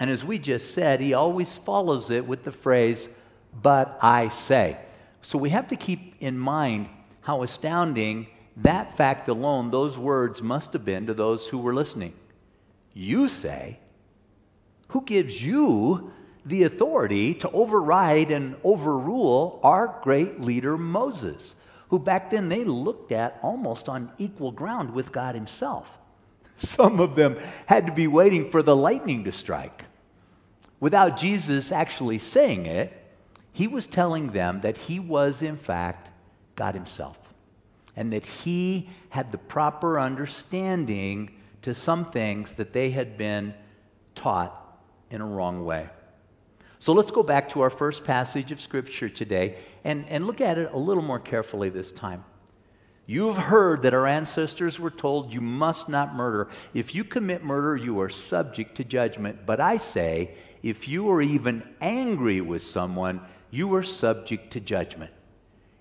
And 0.00 0.08
as 0.08 0.24
we 0.24 0.38
just 0.38 0.72
said, 0.72 1.00
he 1.00 1.14
always 1.14 1.56
follows 1.56 2.10
it 2.10 2.26
with 2.26 2.44
the 2.44 2.50
phrase, 2.50 3.08
but 3.62 3.98
I 4.00 4.30
say. 4.30 4.78
So 5.20 5.38
we 5.38 5.50
have 5.50 5.68
to 5.68 5.76
keep 5.76 6.14
in 6.20 6.38
mind 6.38 6.88
how 7.20 7.42
astounding 7.42 8.28
that 8.58 8.96
fact 8.96 9.28
alone, 9.28 9.70
those 9.70 9.96
words 9.96 10.42
must 10.42 10.72
have 10.72 10.84
been 10.84 11.06
to 11.06 11.14
those 11.14 11.46
who 11.46 11.58
were 11.58 11.74
listening. 11.74 12.14
You 12.92 13.28
say, 13.28 13.78
who 14.88 15.02
gives 15.02 15.42
you 15.42 16.12
the 16.44 16.64
authority 16.64 17.34
to 17.34 17.50
override 17.50 18.30
and 18.30 18.56
overrule 18.64 19.60
our 19.62 20.00
great 20.02 20.40
leader 20.40 20.76
Moses, 20.76 21.54
who 21.92 21.98
back 21.98 22.30
then 22.30 22.48
they 22.48 22.64
looked 22.64 23.12
at 23.12 23.38
almost 23.42 23.86
on 23.86 24.10
equal 24.16 24.50
ground 24.50 24.94
with 24.94 25.12
God 25.12 25.34
Himself? 25.34 25.98
Some 26.56 27.00
of 27.00 27.16
them 27.16 27.38
had 27.66 27.84
to 27.84 27.92
be 27.92 28.06
waiting 28.06 28.50
for 28.50 28.62
the 28.62 28.74
lightning 28.74 29.24
to 29.24 29.32
strike. 29.32 29.84
Without 30.80 31.18
Jesus 31.18 31.70
actually 31.70 32.18
saying 32.18 32.64
it, 32.64 32.94
he 33.52 33.68
was 33.68 33.86
telling 33.86 34.28
them 34.28 34.62
that 34.62 34.78
he 34.78 34.98
was, 34.98 35.42
in 35.42 35.58
fact, 35.58 36.10
God 36.56 36.74
Himself 36.74 37.18
and 37.94 38.10
that 38.14 38.24
he 38.24 38.88
had 39.10 39.30
the 39.30 39.36
proper 39.36 40.00
understanding 40.00 41.30
to 41.60 41.74
some 41.74 42.06
things 42.06 42.54
that 42.54 42.72
they 42.72 42.88
had 42.88 43.18
been 43.18 43.52
taught 44.14 44.80
in 45.10 45.20
a 45.20 45.26
wrong 45.26 45.66
way. 45.66 45.90
So 46.82 46.92
let's 46.92 47.12
go 47.12 47.22
back 47.22 47.50
to 47.50 47.60
our 47.60 47.70
first 47.70 48.02
passage 48.02 48.50
of 48.50 48.60
Scripture 48.60 49.08
today 49.08 49.54
and, 49.84 50.04
and 50.08 50.26
look 50.26 50.40
at 50.40 50.58
it 50.58 50.72
a 50.72 50.76
little 50.76 51.04
more 51.04 51.20
carefully 51.20 51.68
this 51.68 51.92
time. 51.92 52.24
You've 53.06 53.36
heard 53.36 53.82
that 53.82 53.94
our 53.94 54.04
ancestors 54.04 54.80
were 54.80 54.90
told 54.90 55.32
you 55.32 55.40
must 55.40 55.88
not 55.88 56.16
murder. 56.16 56.48
If 56.74 56.92
you 56.92 57.04
commit 57.04 57.44
murder, 57.44 57.76
you 57.76 58.00
are 58.00 58.08
subject 58.08 58.74
to 58.78 58.84
judgment. 58.84 59.46
But 59.46 59.60
I 59.60 59.76
say, 59.76 60.34
if 60.64 60.88
you 60.88 61.08
are 61.12 61.22
even 61.22 61.62
angry 61.80 62.40
with 62.40 62.64
someone, 62.64 63.20
you 63.52 63.72
are 63.76 63.84
subject 63.84 64.52
to 64.54 64.60
judgment. 64.60 65.12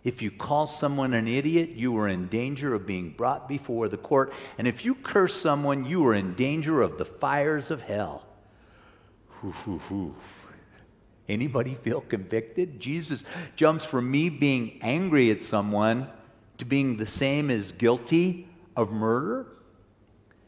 If 0.04 0.22
you 0.22 0.30
call 0.30 0.68
someone 0.68 1.16
an 1.16 1.28
idiot, 1.28 1.72
you 1.72 1.98
are 1.98 2.10
in 2.10 2.28
danger 2.28 2.76
of 2.76 2.86
being 2.86 3.10
brought 3.10 3.50
before 3.50 3.90
the 3.90 3.98
court. 3.98 4.34
And 4.60 4.68
if 4.68 4.86
you 4.86 4.94
curse 4.94 5.34
someone, 5.34 5.84
you 5.84 6.06
are 6.06 6.14
in 6.14 6.36
danger 6.36 6.80
of 6.80 7.00
the 7.00 7.06
fires 7.06 7.72
of 7.72 7.82
hell. 7.82 8.28
Anybody 11.32 11.76
feel 11.76 12.02
convicted? 12.02 12.80
Jesus 12.80 13.24
jumps 13.56 13.86
from 13.86 14.12
me 14.12 14.30
being 14.30 14.80
angry 14.82 15.32
at 15.32 15.42
someone 15.42 16.08
to 16.58 16.66
being 16.66 16.98
the 16.98 17.08
same 17.08 17.50
as 17.50 17.72
guilty 17.72 18.48
of 18.76 18.92
murder 18.92 19.48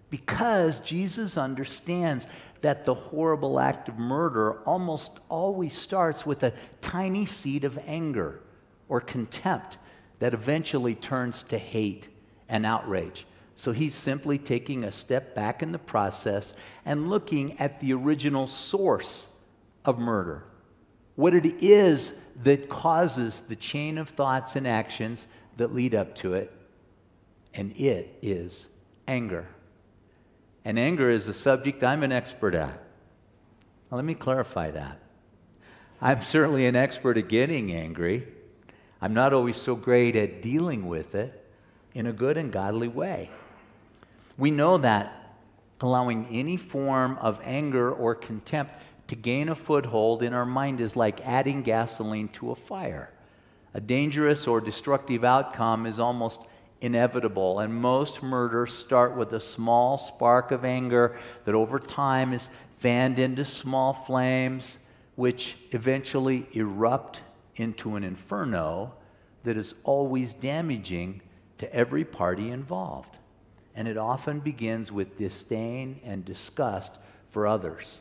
because 0.10 0.80
Jesus 0.82 1.38
understands 1.38 2.28
that 2.62 2.86
the 2.86 2.94
horrible 2.94 3.60
act 3.60 3.90
of 3.90 3.98
murder 3.98 4.60
almost 4.62 5.20
always 5.28 5.76
starts 5.76 6.26
with 6.26 6.44
a 6.44 6.54
tiny 6.82 7.26
seed 7.26 7.64
of 7.64 7.80
anger 7.88 8.40
or 8.90 9.02
contempt 9.02 9.80
that 10.20 10.34
eventually 10.36 10.94
turns 10.94 11.42
to 11.44 11.58
hate 11.58 12.10
and 12.48 12.66
outrage. 12.66 13.26
So 13.56 13.72
he's 13.72 13.96
simply 13.96 14.38
taking 14.38 14.84
a 14.84 14.92
step 14.92 15.34
back 15.34 15.64
in 15.64 15.72
the 15.72 15.80
process 15.80 16.54
and 16.86 17.10
looking 17.10 17.60
at 17.60 17.80
the 17.80 17.94
original 17.94 18.48
source 18.48 19.30
of 19.84 19.98
murder. 19.98 20.44
What 21.16 21.34
it 21.36 21.46
is 21.62 22.14
that 22.44 22.70
causes 22.70 23.44
the 23.48 23.56
chain 23.56 23.98
of 23.98 24.10
thoughts 24.10 24.56
and 24.56 24.68
actions 24.68 25.28
that 25.58 25.74
lead 25.74 25.94
up 25.94 26.16
to 26.16 26.34
it. 26.34 26.52
And 27.54 27.76
it 27.78 28.18
is 28.22 28.68
anger. 29.08 29.48
And 30.66 30.80
anger 30.80 31.10
is 31.10 31.28
a 31.28 31.34
subject 31.34 31.84
I'm 31.84 32.04
an 32.04 32.12
expert 32.12 32.56
at. 32.56 32.82
Now, 33.92 33.98
let 33.98 34.06
me 34.06 34.16
clarify 34.16 34.72
that. 34.72 35.00
I'm 36.02 36.24
certainly 36.24 36.66
an 36.66 36.76
expert 36.76 37.18
at 37.18 37.30
getting 37.30 37.74
angry. 37.74 38.28
I'm 39.02 39.14
not 39.14 39.34
always 39.34 39.58
so 39.58 39.76
great 39.76 40.16
at 40.16 40.42
dealing 40.42 40.88
with 40.88 41.14
it 41.14 41.46
in 41.94 42.08
a 42.08 42.14
good 42.14 42.38
and 42.38 42.52
godly 42.52 42.88
way. 42.88 43.30
We 44.38 44.50
know 44.50 44.78
that 44.80 45.36
allowing 45.80 46.26
any 46.32 46.58
form 46.58 47.18
of 47.20 47.40
anger 47.44 47.92
or 47.92 48.16
contempt 48.16 48.76
to 49.08 49.16
gain 49.16 49.50
a 49.50 49.56
foothold 49.56 50.24
in 50.24 50.34
our 50.34 50.46
mind 50.46 50.82
is 50.82 50.96
like 50.96 51.22
adding 51.22 51.62
gasoline 51.62 52.30
to 52.30 52.52
a 52.52 52.56
fire. 52.56 53.10
A 53.74 53.82
dangerous 53.82 54.48
or 54.48 54.62
destructive 54.62 55.24
outcome 55.24 55.86
is 55.86 56.00
almost 56.00 56.42
inevitable, 56.82 57.60
and 57.60 57.74
most 57.74 58.22
murders 58.22 58.74
start 58.74 59.16
with 59.16 59.32
a 59.34 59.40
small 59.40 59.98
spark 59.98 60.52
of 60.52 60.66
anger 60.66 61.18
that 61.46 61.56
over 61.56 61.80
time 61.80 62.34
is 62.34 62.50
fanned 62.80 63.20
into 63.20 63.46
small 63.46 63.94
flames, 63.94 64.80
which 65.16 65.56
eventually 65.72 66.46
erupt 66.52 67.22
into 67.56 67.96
an 67.96 68.04
inferno 68.04 68.94
that 69.44 69.58
is 69.58 69.76
always 69.84 70.34
damaging 70.34 71.22
to 71.58 71.74
every 71.74 72.04
party 72.04 72.50
involved. 72.50 73.18
And 73.76 73.88
it 73.88 73.98
often 73.98 74.40
begins 74.40 74.92
with 74.92 75.18
disdain 75.18 76.00
and 76.04 76.26
disgust 76.26 76.92
for 77.32 77.48
others, 77.48 77.98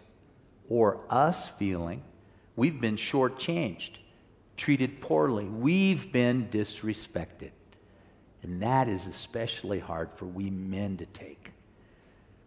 or 0.72 0.98
us 1.10 1.48
feeling 1.48 2.02
we've 2.56 2.80
been 2.80 2.96
shortchanged, 2.96 3.90
treated 4.56 5.02
poorly, 5.02 5.44
we've 5.44 6.10
been 6.10 6.48
disrespected. 6.50 7.50
And 8.42 8.62
that 8.62 8.88
is 8.88 9.06
especially 9.06 9.80
hard 9.80 10.08
for 10.16 10.24
we 10.24 10.48
men 10.48 10.96
to 10.96 11.04
take. 11.04 11.52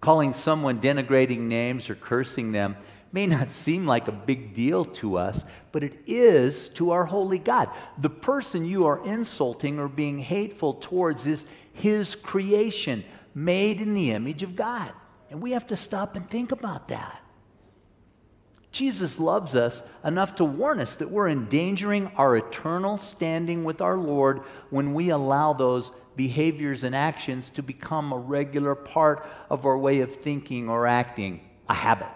Calling 0.02 0.34
someone 0.34 0.82
denigrating 0.82 1.42
names 1.42 1.88
or 1.88 1.94
cursing 1.94 2.52
them 2.52 2.76
may 3.12 3.28
not 3.28 3.52
seem 3.52 3.86
like 3.86 4.08
a 4.08 4.12
big 4.12 4.56
deal 4.56 4.86
to 4.86 5.18
us, 5.18 5.46
but 5.72 5.84
it 5.84 6.00
is 6.08 6.70
to 6.70 6.90
our 6.90 7.06
holy 7.06 7.38
God. 7.38 7.70
The 8.00 8.10
person 8.10 8.66
you 8.66 8.88
are 8.88 9.06
insulting 9.06 9.78
or 9.78 9.88
being 9.88 10.18
hateful 10.18 10.74
towards 10.74 11.28
is 11.28 11.46
his 11.74 12.16
creation, 12.16 13.04
made 13.36 13.82
in 13.82 13.94
the 13.94 14.12
image 14.14 14.42
of 14.42 14.56
God. 14.56 14.92
And 15.30 15.44
we 15.44 15.52
have 15.52 15.68
to 15.68 15.76
stop 15.76 16.16
and 16.16 16.28
think 16.28 16.52
about 16.52 16.88
that. 16.88 17.22
Jesus 18.76 19.20
loves 19.20 19.56
us 19.56 19.82
enough 20.04 20.36
to 20.36 20.44
warn 20.44 20.82
us 20.82 20.96
that 20.96 21.10
we're 21.10 21.30
endangering 21.30 22.12
our 22.18 22.36
eternal 22.36 22.98
standing 22.98 23.64
with 23.64 23.80
our 23.80 23.98
Lord 23.98 24.42
when 24.70 24.94
we 24.94 25.10
allow 25.10 25.54
those 25.54 25.92
behaviors 26.18 26.84
and 26.84 26.94
actions 26.94 27.50
to 27.52 27.64
become 27.64 28.12
a 28.12 28.18
regular 28.18 28.76
part 28.76 29.26
of 29.50 29.66
our 29.66 29.78
way 29.78 30.02
of 30.02 30.18
thinking 30.18 30.68
or 30.68 30.88
acting, 30.88 31.40
a 31.70 31.74
habit 31.74 32.10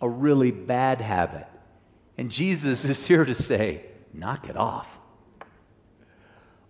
a 0.00 0.08
really 0.08 0.50
bad 0.50 1.00
habit. 1.00 1.46
And 2.16 2.30
Jesus 2.30 2.84
is 2.84 3.06
here 3.06 3.24
to 3.24 3.34
say, 3.34 3.84
knock 4.12 4.48
it 4.48 4.56
off. 4.56 4.88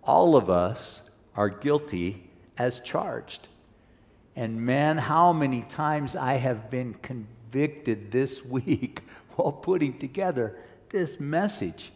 All 0.03 0.35
of 0.35 0.49
us 0.49 1.01
are 1.35 1.49
guilty 1.49 2.29
as 2.57 2.79
charged. 2.79 3.47
And 4.35 4.61
man, 4.61 4.97
how 4.97 5.33
many 5.33 5.61
times 5.63 6.15
I 6.15 6.33
have 6.33 6.69
been 6.69 6.93
convicted 6.95 7.38
this 7.51 8.43
week 8.45 9.01
while 9.35 9.51
putting 9.51 9.97
together 9.97 10.57
this 10.89 11.19
message. 11.19 11.91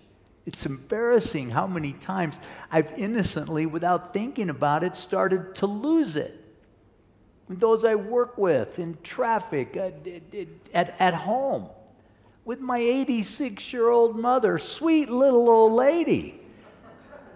It's 0.46 0.66
embarrassing 0.66 1.52
how 1.52 1.68
many 1.68 1.94
times 1.94 2.38
I've 2.70 2.92
innocently, 2.98 3.66
without 3.66 4.14
thinking 4.14 4.50
about 4.50 4.84
it, 4.84 4.98
started 4.98 5.56
to 5.56 5.68
lose 5.68 6.16
it 6.16 6.44
those 7.60 7.86
I 7.86 7.96
work 7.96 8.38
with 8.38 8.80
in 8.80 8.98
traffic, 9.04 9.76
uh, 9.76 9.92
at, 10.34 10.48
at, 10.74 10.96
at 11.00 11.14
home, 11.14 11.68
with 12.46 12.60
my 12.60 12.78
86 12.78 13.72
year 13.72 13.90
old 13.90 14.18
mother, 14.18 14.60
sweet 14.60 15.10
little 15.10 15.50
old 15.50 15.74
lady. 15.74 16.40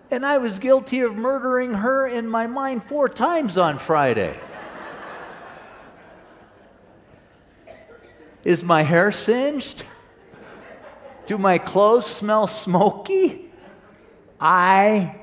And 0.10 0.26
I 0.26 0.38
was 0.38 0.60
guilty 0.60 1.02
of 1.02 1.16
murdering 1.16 1.74
her 1.74 2.08
in 2.08 2.28
my 2.28 2.48
mind 2.48 2.86
four 2.86 3.10
times 3.10 3.58
on 3.58 3.78
Friday. 3.78 4.38
Is 8.48 8.64
my 8.64 8.82
hair 8.82 9.12
singed? 9.12 9.84
Do 11.26 11.38
my 11.38 11.58
clothes 11.58 12.06
smell 12.06 12.48
smoky? 12.48 13.52
I 14.40 15.18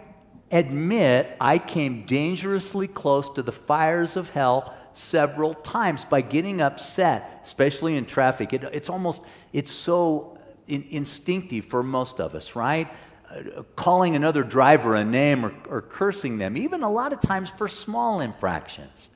admit 0.51 1.35
I 1.41 1.57
came 1.57 2.05
dangerously 2.05 2.87
close 2.87 3.31
to 3.31 3.43
the 3.43 3.51
fires 3.51 4.19
of 4.19 4.29
hell 4.29 4.75
several 4.93 5.55
times 5.55 6.05
by 6.05 6.21
getting 6.21 6.61
upset, 6.61 7.41
especially 7.45 7.97
in 7.97 8.05
traffic. 8.05 8.53
It, 8.53 8.63
it's 8.65 8.91
almost, 8.91 9.23
it's 9.55 9.73
so 9.73 10.37
in, 10.67 10.85
instinctive 10.91 11.65
for 11.65 11.83
most 11.83 12.21
of 12.21 12.35
us, 12.35 12.55
right? 12.55 12.93
Uh, 13.31 13.63
calling 13.75 14.17
another 14.17 14.43
driver 14.43 14.97
a 14.97 15.03
name 15.03 15.47
or, 15.47 15.55
or 15.71 15.81
cursing 15.81 16.37
them, 16.37 16.59
even 16.59 16.83
a 16.83 16.91
lot 16.91 17.15
of 17.15 17.23
times 17.23 17.49
for 17.49 17.69
small 17.69 18.21
infractions. 18.21 19.09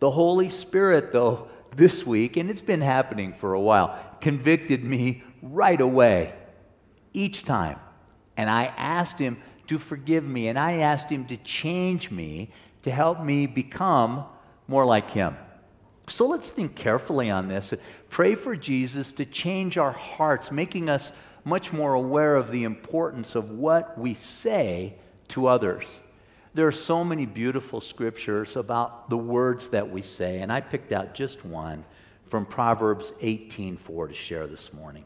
The 0.00 0.10
Holy 0.10 0.50
Spirit, 0.50 1.14
though, 1.14 1.48
this 1.78 2.04
week, 2.04 2.36
and 2.36 2.50
it's 2.50 2.60
been 2.60 2.80
happening 2.82 3.32
for 3.32 3.54
a 3.54 3.60
while, 3.60 3.98
convicted 4.20 4.84
me 4.84 5.22
right 5.40 5.80
away, 5.80 6.34
each 7.14 7.44
time. 7.44 7.78
And 8.36 8.50
I 8.50 8.64
asked 8.64 9.18
him 9.18 9.38
to 9.68 9.78
forgive 9.78 10.24
me, 10.24 10.48
and 10.48 10.58
I 10.58 10.80
asked 10.80 11.08
him 11.08 11.24
to 11.26 11.36
change 11.38 12.10
me 12.10 12.50
to 12.82 12.90
help 12.90 13.22
me 13.22 13.46
become 13.46 14.24
more 14.66 14.84
like 14.84 15.10
him. 15.10 15.36
So 16.08 16.26
let's 16.26 16.50
think 16.50 16.74
carefully 16.74 17.30
on 17.30 17.48
this. 17.48 17.74
Pray 18.08 18.34
for 18.34 18.56
Jesus 18.56 19.12
to 19.12 19.24
change 19.24 19.78
our 19.78 19.92
hearts, 19.92 20.50
making 20.50 20.88
us 20.88 21.12
much 21.44 21.72
more 21.72 21.94
aware 21.94 22.36
of 22.36 22.50
the 22.50 22.64
importance 22.64 23.34
of 23.34 23.50
what 23.50 23.98
we 23.98 24.14
say 24.14 24.94
to 25.28 25.46
others. 25.46 26.00
There 26.58 26.66
are 26.66 26.72
so 26.72 27.04
many 27.04 27.24
beautiful 27.24 27.80
scriptures 27.80 28.56
about 28.56 29.08
the 29.10 29.16
words 29.16 29.68
that 29.68 29.88
we 29.88 30.02
say, 30.02 30.40
and 30.40 30.52
I 30.52 30.60
picked 30.60 30.90
out 30.90 31.14
just 31.14 31.44
one 31.44 31.84
from 32.26 32.44
Proverbs 32.44 33.12
18:4 33.20 34.08
to 34.08 34.12
share 34.12 34.48
this 34.48 34.72
morning. 34.72 35.04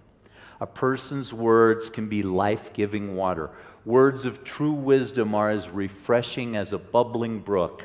A 0.62 0.66
person's 0.66 1.30
words 1.30 1.90
can 1.90 2.09
be 2.09 2.23
life-giving 2.23 3.14
water. 3.14 3.50
Words 3.85 4.25
of 4.25 4.44
true 4.44 4.73
wisdom 4.73 5.35
are 5.35 5.50
as 5.50 5.68
refreshing 5.68 6.56
as 6.56 6.73
a 6.73 6.78
bubbling 6.78 7.40
brook. 7.40 7.85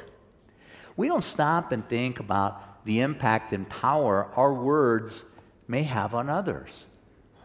We 0.95 1.09
don't 1.09 1.21
stop 1.21 1.73
and 1.73 1.85
think 1.89 2.21
about 2.21 2.85
the 2.85 3.01
impact 3.01 3.51
and 3.51 3.67
power 3.67 4.29
our 4.37 4.53
words 4.53 5.25
may 5.67 5.83
have 5.83 6.15
on 6.15 6.29
others. 6.29 6.85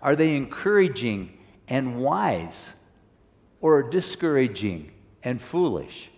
Are 0.01 0.15
they 0.15 0.37
encouraging 0.37 1.37
and 1.67 2.01
wise 2.01 2.75
or 3.61 3.83
discouraging 3.83 4.93
and 5.25 5.43
foolish? 5.43 6.11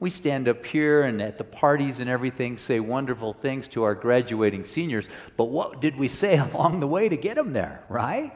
We 0.00 0.08
stand 0.08 0.48
up 0.48 0.64
here 0.64 1.02
and 1.02 1.20
at 1.20 1.36
the 1.36 1.44
parties 1.44 2.00
and 2.00 2.08
everything 2.08 2.56
say 2.56 2.80
wonderful 2.80 3.34
things 3.34 3.68
to 3.68 3.82
our 3.82 3.94
graduating 3.94 4.64
seniors, 4.64 5.08
but 5.36 5.44
what 5.44 5.82
did 5.82 5.96
we 5.96 6.08
say 6.08 6.38
along 6.52 6.80
the 6.80 6.86
way 6.86 7.08
to 7.10 7.18
get 7.18 7.36
them 7.36 7.52
there, 7.52 7.84
right? 7.90 8.32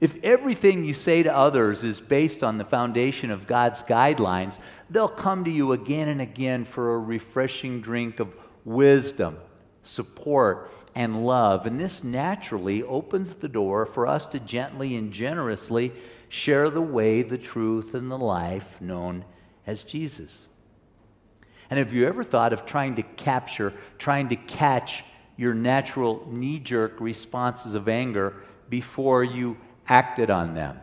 If 0.00 0.22
everything 0.24 0.84
you 0.84 0.92
say 0.92 1.22
to 1.22 1.34
others 1.34 1.84
is 1.84 2.00
based 2.00 2.42
on 2.42 2.58
the 2.58 2.64
foundation 2.64 3.30
of 3.30 3.46
God's 3.46 3.82
guidelines, 3.82 4.58
they'll 4.90 5.08
come 5.08 5.44
to 5.44 5.50
you 5.50 5.72
again 5.72 6.08
and 6.08 6.20
again 6.20 6.64
for 6.64 6.94
a 6.94 6.98
refreshing 6.98 7.80
drink 7.80 8.20
of 8.20 8.28
wisdom, 8.64 9.38
support, 9.84 10.70
and 10.96 11.24
love. 11.24 11.64
And 11.64 11.80
this 11.80 12.02
naturally 12.02 12.82
opens 12.82 13.34
the 13.34 13.48
door 13.48 13.86
for 13.86 14.06
us 14.06 14.26
to 14.26 14.40
gently 14.40 14.96
and 14.96 15.12
generously 15.12 15.92
share 16.28 16.68
the 16.70 16.82
way, 16.82 17.22
the 17.22 17.38
truth, 17.38 17.94
and 17.94 18.10
the 18.10 18.18
life 18.18 18.80
known 18.80 19.24
as 19.66 19.82
Jesus. 19.82 20.46
And 21.68 21.78
have 21.78 21.92
you 21.92 22.06
ever 22.06 22.22
thought 22.22 22.52
of 22.52 22.64
trying 22.64 22.96
to 22.96 23.02
capture, 23.02 23.72
trying 23.98 24.28
to 24.28 24.36
catch 24.36 25.04
your 25.36 25.52
natural 25.52 26.26
knee 26.30 26.58
jerk 26.58 27.00
responses 27.00 27.74
of 27.74 27.88
anger 27.88 28.34
before 28.68 29.24
you 29.24 29.56
acted 29.88 30.30
on 30.30 30.54
them? 30.54 30.78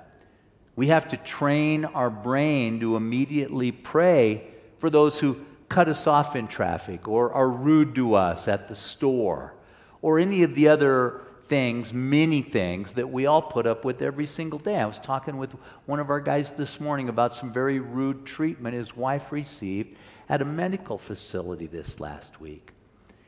We 0.76 0.88
have 0.88 1.08
to 1.10 1.17
train 1.17 1.86
our 1.86 2.10
brain 2.10 2.80
to 2.80 2.96
immediately 2.96 3.72
pray 3.72 4.48
for 4.80 4.89
those 4.89 5.19
who 5.19 5.46
cut 5.69 5.88
us 5.88 6.08
off 6.08 6.36
in 6.36 6.48
traffic 6.48 7.08
or 7.08 7.32
are 7.32 7.50
rude 7.50 7.96
to 7.96 8.15
us 8.15 8.48
at 8.48 8.67
the 8.67 8.76
store 8.76 9.54
or 10.02 10.19
any 10.19 10.43
of 10.43 10.56
the 10.56 10.67
other 10.67 11.22
things, 11.47 11.93
many 11.93 12.41
things 12.41 12.93
that 12.93 13.10
we 13.10 13.25
all 13.25 13.41
put 13.41 13.65
up 13.67 13.86
with 13.86 14.01
every 14.01 14.27
single 14.27 14.60
day. 14.60 14.77
I 14.77 14.86
was 14.86 14.97
talking 14.97 15.38
with 15.38 15.53
one 15.86 15.99
of 15.99 16.10
our 16.10 16.19
guys 16.19 16.51
this 16.51 16.79
morning 16.79 17.10
about 17.10 17.36
some 17.36 17.51
very 17.51 17.79
rude 17.79 18.25
treatment 18.25 18.75
his 18.75 18.95
wife 18.95 19.32
received 19.32 19.97
at 20.29 20.41
a 20.41 20.45
medical 20.45 20.97
facility 20.97 21.67
this 21.67 21.99
last 21.99 22.39
week. 22.39 22.71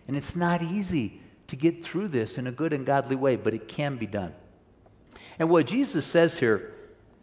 And 0.07 0.15
it's 0.15 0.35
not 0.35 0.61
easy 0.61 1.21
to 1.47 1.55
get 1.55 1.83
through 1.83 2.07
this 2.09 2.37
in 2.37 2.47
a 2.47 2.51
good 2.51 2.73
and 2.73 2.85
godly 2.85 3.15
way, 3.15 3.35
but 3.35 3.53
it 3.53 3.67
can 3.67 3.97
be 3.97 4.07
done. 4.07 4.33
And 5.37 5.49
what 5.49 5.67
Jesus 5.67 6.05
says 6.05 6.39
here 6.39 6.73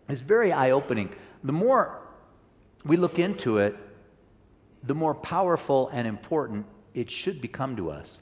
is 0.08 0.20
very 0.20 0.52
eye 0.52 0.70
opening. 0.70 1.14
The 1.42 1.52
more 1.52 2.00
we 2.84 2.96
look 2.96 3.18
into 3.18 3.58
it, 3.58 3.76
the 4.82 4.94
more 4.94 5.14
powerful 5.14 5.88
and 5.92 6.06
important 6.06 6.66
it 6.94 7.10
should 7.10 7.40
become 7.40 7.76
to 7.76 7.90
us. 7.90 8.20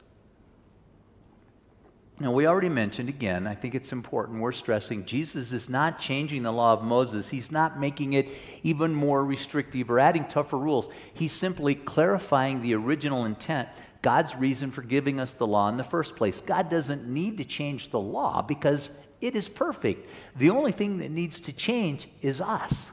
Now, 2.20 2.32
we 2.32 2.46
already 2.46 2.68
mentioned 2.68 3.08
again, 3.08 3.46
I 3.46 3.54
think 3.54 3.74
it's 3.74 3.92
important, 3.92 4.42
we're 4.42 4.52
stressing 4.52 5.06
Jesus 5.06 5.52
is 5.52 5.70
not 5.70 5.98
changing 5.98 6.42
the 6.42 6.52
law 6.52 6.74
of 6.74 6.82
Moses. 6.82 7.30
He's 7.30 7.50
not 7.50 7.80
making 7.80 8.12
it 8.12 8.28
even 8.62 8.94
more 8.94 9.24
restrictive 9.24 9.90
or 9.90 9.98
adding 9.98 10.26
tougher 10.26 10.58
rules. 10.58 10.90
He's 11.14 11.32
simply 11.32 11.74
clarifying 11.74 12.60
the 12.60 12.74
original 12.74 13.24
intent, 13.24 13.70
God's 14.02 14.36
reason 14.36 14.70
for 14.70 14.82
giving 14.82 15.18
us 15.18 15.32
the 15.32 15.46
law 15.46 15.70
in 15.70 15.78
the 15.78 15.84
first 15.84 16.14
place. 16.14 16.42
God 16.42 16.68
doesn't 16.68 17.08
need 17.08 17.38
to 17.38 17.44
change 17.44 17.88
the 17.88 17.98
law 17.98 18.42
because 18.42 18.90
it 19.22 19.34
is 19.34 19.48
perfect. 19.48 20.06
The 20.36 20.50
only 20.50 20.72
thing 20.72 20.98
that 20.98 21.10
needs 21.10 21.40
to 21.40 21.54
change 21.54 22.06
is 22.20 22.42
us, 22.42 22.90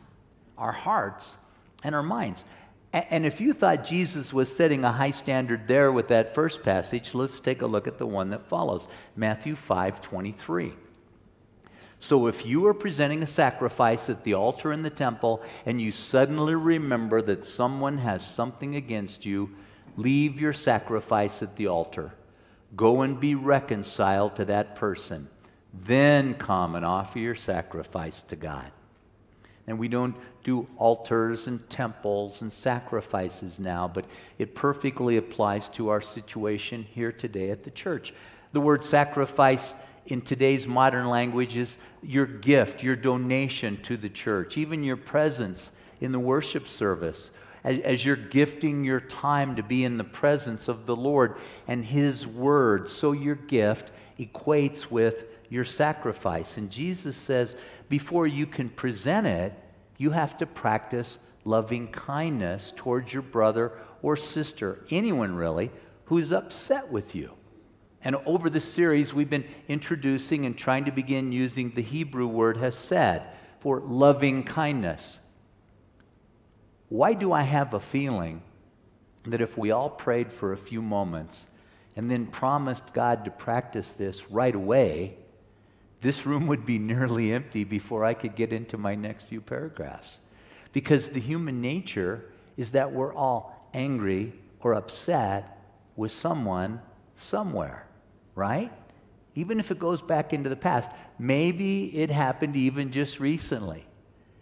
our 0.57 0.71
hearts, 0.71 1.35
and 1.83 1.93
our 1.93 2.03
minds. 2.03 2.45
And 3.09 3.25
if 3.25 3.41
you 3.41 3.53
thought 3.53 3.85
Jesus 3.85 4.31
was 4.31 4.53
setting 4.53 4.83
a 4.83 4.91
high 4.91 5.11
standard 5.11 5.67
there 5.67 5.91
with 5.91 6.07
that 6.07 6.33
first 6.33 6.63
passage, 6.63 7.13
let's 7.13 7.39
take 7.39 7.61
a 7.61 7.67
look 7.67 7.87
at 7.87 7.97
the 7.97 8.05
one 8.05 8.29
that 8.29 8.47
follows 8.47 8.87
Matthew 9.15 9.55
5 9.55 10.01
23. 10.01 10.73
So 11.99 12.27
if 12.27 12.45
you 12.45 12.65
are 12.67 12.73
presenting 12.73 13.23
a 13.23 13.27
sacrifice 13.27 14.09
at 14.09 14.23
the 14.23 14.35
altar 14.35 14.71
in 14.71 14.83
the 14.83 14.89
temple 14.89 15.41
and 15.65 15.81
you 15.81 15.91
suddenly 15.91 16.53
remember 16.53 17.21
that 17.23 17.45
someone 17.45 17.97
has 17.97 18.25
something 18.25 18.75
against 18.75 19.25
you, 19.25 19.49
leave 19.95 20.39
your 20.39 20.53
sacrifice 20.53 21.41
at 21.41 21.55
the 21.55 21.67
altar. 21.67 22.13
Go 22.75 23.01
and 23.01 23.19
be 23.19 23.33
reconciled 23.33 24.35
to 24.35 24.45
that 24.45 24.75
person. 24.75 25.27
Then 25.73 26.35
come 26.35 26.75
and 26.75 26.85
offer 26.85 27.19
your 27.19 27.35
sacrifice 27.35 28.21
to 28.23 28.35
God. 28.35 28.71
And 29.67 29.77
we 29.77 29.89
don't 29.89 30.15
do 30.43 30.65
altars 30.77 31.47
and 31.47 31.69
temples 31.69 32.41
and 32.41 32.51
sacrifices 32.51 33.59
now, 33.59 33.87
but 33.93 34.05
it 34.39 34.55
perfectly 34.55 35.17
applies 35.17 35.67
to 35.69 35.89
our 35.89 36.01
situation 36.01 36.83
here 36.83 37.11
today 37.11 37.51
at 37.51 37.63
the 37.63 37.71
church. 37.71 38.13
The 38.53 38.61
word 38.61 38.85
sacrifice 38.85 39.75
in 40.05 40.21
today's 40.21 40.65
modern 40.65 41.09
language 41.09 41.57
is 41.57 41.77
your 42.01 42.25
gift, 42.25 42.81
your 42.81 42.95
donation 42.95 43.81
to 43.83 43.97
the 43.97 44.09
church, 44.09 44.57
even 44.57 44.83
your 44.83 44.97
presence 44.97 45.71
in 45.99 46.13
the 46.13 46.19
worship 46.19 46.67
service. 46.67 47.31
As, 47.63 48.05
you're 48.05 48.15
gifting 48.15 48.85
your 48.85 49.01
time 49.01 49.57
to 49.57 49.63
be 49.63 49.83
in 49.83 49.97
the 49.97 50.05
presence 50.05 50.69
of 50.69 50.85
the 50.85 50.95
Lord 50.95 51.35
and 51.67 51.83
His 51.83 52.25
Word, 52.25 52.87
so 52.87 53.11
your 53.11 53.35
gift 53.35 53.91
equates 54.17 54.89
with 54.89 55.25
your 55.49 55.65
sacrifice. 55.65 56.57
And 56.57 56.69
Jesus 56.69 57.15
says, 57.15 57.55
before 57.89 58.27
you 58.27 58.45
can 58.45 58.69
present 58.69 59.27
it, 59.27 59.53
you 59.97 60.11
have 60.11 60.37
to 60.37 60.45
practice 60.45 61.19
loving 61.45 61.87
kindness 61.87 62.73
towards 62.75 63.13
your 63.13 63.23
brother 63.23 63.71
or 64.01 64.15
sister, 64.15 64.85
anyone 64.91 65.35
really, 65.35 65.71
who's 66.05 66.31
upset 66.31 66.91
with 66.91 67.15
you. 67.15 67.31
And 68.03 68.15
over 68.25 68.49
the 68.49 68.61
series, 68.61 69.13
we've 69.13 69.29
been 69.29 69.47
introducing 69.67 70.45
and 70.45 70.57
trying 70.57 70.85
to 70.85 70.91
begin 70.91 71.31
using 71.31 71.71
the 71.71 71.81
Hebrew 71.81 72.27
word 72.27 72.57
hesed 72.57 73.21
for 73.59 73.79
loving 73.79 74.43
kindness. 74.43 75.19
Why 76.89 77.13
do 77.13 77.33
I 77.33 77.41
have 77.41 77.73
a 77.73 77.79
feeling 77.79 78.43
that 79.25 79.41
if 79.41 79.57
we 79.57 79.71
all 79.71 79.89
prayed 79.89 80.31
for 80.31 80.53
a 80.53 80.57
few 80.57 80.81
moments 80.81 81.47
and 81.95 82.09
then 82.09 82.27
promised 82.27 82.93
God 82.93 83.25
to 83.25 83.31
practice 83.31 83.91
this 83.91 84.29
right 84.29 84.55
away, 84.55 85.17
this 86.01 86.25
room 86.25 86.47
would 86.47 86.65
be 86.65 86.77
nearly 86.77 87.33
empty 87.33 87.63
before 87.63 88.05
I 88.05 88.13
could 88.13 88.35
get 88.35 88.53
into 88.53 88.77
my 88.77 88.95
next 88.95 89.23
few 89.23 89.41
paragraphs. 89.41 90.19
Because 90.73 91.09
the 91.09 91.19
human 91.19 91.61
nature 91.61 92.25
is 92.55 92.71
that 92.71 92.91
we're 92.91 93.13
all 93.13 93.69
angry 93.73 94.33
or 94.61 94.73
upset 94.73 95.59
with 95.95 96.11
someone 96.11 96.81
somewhere, 97.17 97.87
right? 98.35 98.71
Even 99.35 99.59
if 99.59 99.71
it 99.71 99.79
goes 99.79 100.01
back 100.01 100.33
into 100.33 100.49
the 100.49 100.55
past. 100.55 100.91
Maybe 101.19 101.85
it 101.95 102.11
happened 102.11 102.55
even 102.55 102.91
just 102.91 103.19
recently. 103.19 103.85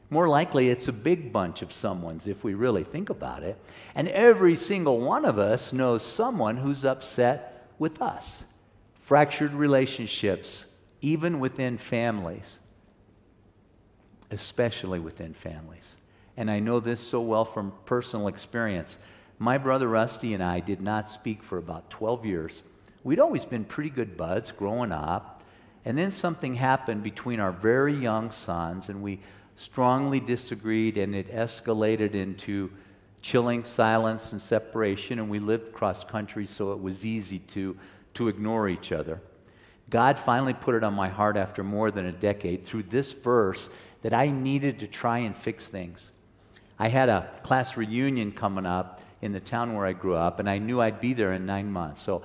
More 0.10 0.28
likely, 0.28 0.70
it's 0.70 0.88
a 0.88 0.94
big 0.94 1.34
bunch 1.34 1.62
of 1.62 1.74
someone's 1.74 2.28
if 2.28 2.44
we 2.44 2.54
really 2.54 2.84
think 2.84 3.10
about 3.10 3.44
it. 3.44 3.58
And 3.96 4.08
every 4.10 4.56
single 4.56 5.00
one 5.00 5.26
of 5.26 5.40
us 5.40 5.74
knows 5.74 6.04
someone 6.04 6.58
who's 6.58 6.86
upset 6.86 7.70
with 7.80 8.02
us 8.02 8.44
fractured 9.02 9.54
relationships, 9.54 10.66
even 11.02 11.40
within 11.40 11.78
families, 11.78 12.60
especially 14.32 15.00
within 15.00 15.34
families. 15.34 15.96
And 16.38 16.52
I 16.52 16.60
know 16.60 16.80
this 16.80 17.00
so 17.00 17.22
well 17.22 17.46
from 17.46 17.74
personal 17.86 18.28
experience. 18.28 18.98
My 19.40 19.58
brother 19.58 19.88
Rusty 19.88 20.34
and 20.34 20.44
I 20.44 20.60
did 20.60 20.82
not 20.82 21.10
speak 21.10 21.44
for 21.44 21.58
about 21.58 21.90
12 21.90 22.26
years. 22.26 22.64
We'd 23.04 23.20
always 23.20 23.46
been 23.46 23.66
pretty 23.66 23.90
good 23.90 24.18
buds 24.18 24.52
growing 24.52 24.92
up. 24.92 25.44
And 25.86 25.98
then 25.98 26.10
something 26.10 26.56
happened 26.56 27.04
between 27.04 27.40
our 27.40 27.52
very 27.52 27.94
young 27.94 28.32
sons, 28.32 28.90
and 28.90 29.04
we 29.04 29.20
strongly 29.56 30.20
disagreed, 30.20 30.98
and 30.98 31.14
it 31.14 31.32
escalated 31.32 32.16
into 32.16 32.72
chilling 33.22 33.64
silence 33.64 34.32
and 34.32 34.42
separation. 34.42 35.20
And 35.20 35.30
we 35.30 35.38
lived 35.38 35.74
cross 35.74 36.04
country, 36.04 36.48
so 36.48 36.72
it 36.74 36.82
was 36.82 37.06
easy 37.06 37.40
to, 37.40 37.78
to 38.16 38.28
ignore 38.28 38.68
each 38.68 38.92
other. 38.92 39.22
God 39.90 40.18
finally 40.18 40.54
put 40.54 40.76
it 40.76 40.84
on 40.84 40.94
my 40.94 41.10
heart 41.10 41.38
after 41.38 41.64
more 41.64 41.92
than 41.92 42.06
a 42.08 42.12
decade 42.12 42.66
through 42.66 42.84
this 42.84 43.14
verse 43.14 43.70
that 44.02 44.14
I 44.14 44.30
needed 44.30 44.80
to 44.80 44.88
try 44.88 45.20
and 45.20 45.36
fix 45.36 45.68
things. 45.68 46.10
I 46.78 46.88
had 46.90 47.10
a 47.10 47.30
class 47.44 47.78
reunion 47.78 48.32
coming 48.32 48.66
up 48.66 49.02
in 49.22 49.32
the 49.32 49.40
town 49.40 49.76
where 49.76 49.86
I 49.86 49.94
grew 49.94 50.16
up, 50.16 50.40
and 50.40 50.50
I 50.50 50.58
knew 50.58 50.82
I'd 50.82 51.00
be 51.00 51.14
there 51.14 51.34
in 51.34 51.46
nine 51.46 51.72
months. 51.72 52.02
So, 52.02 52.22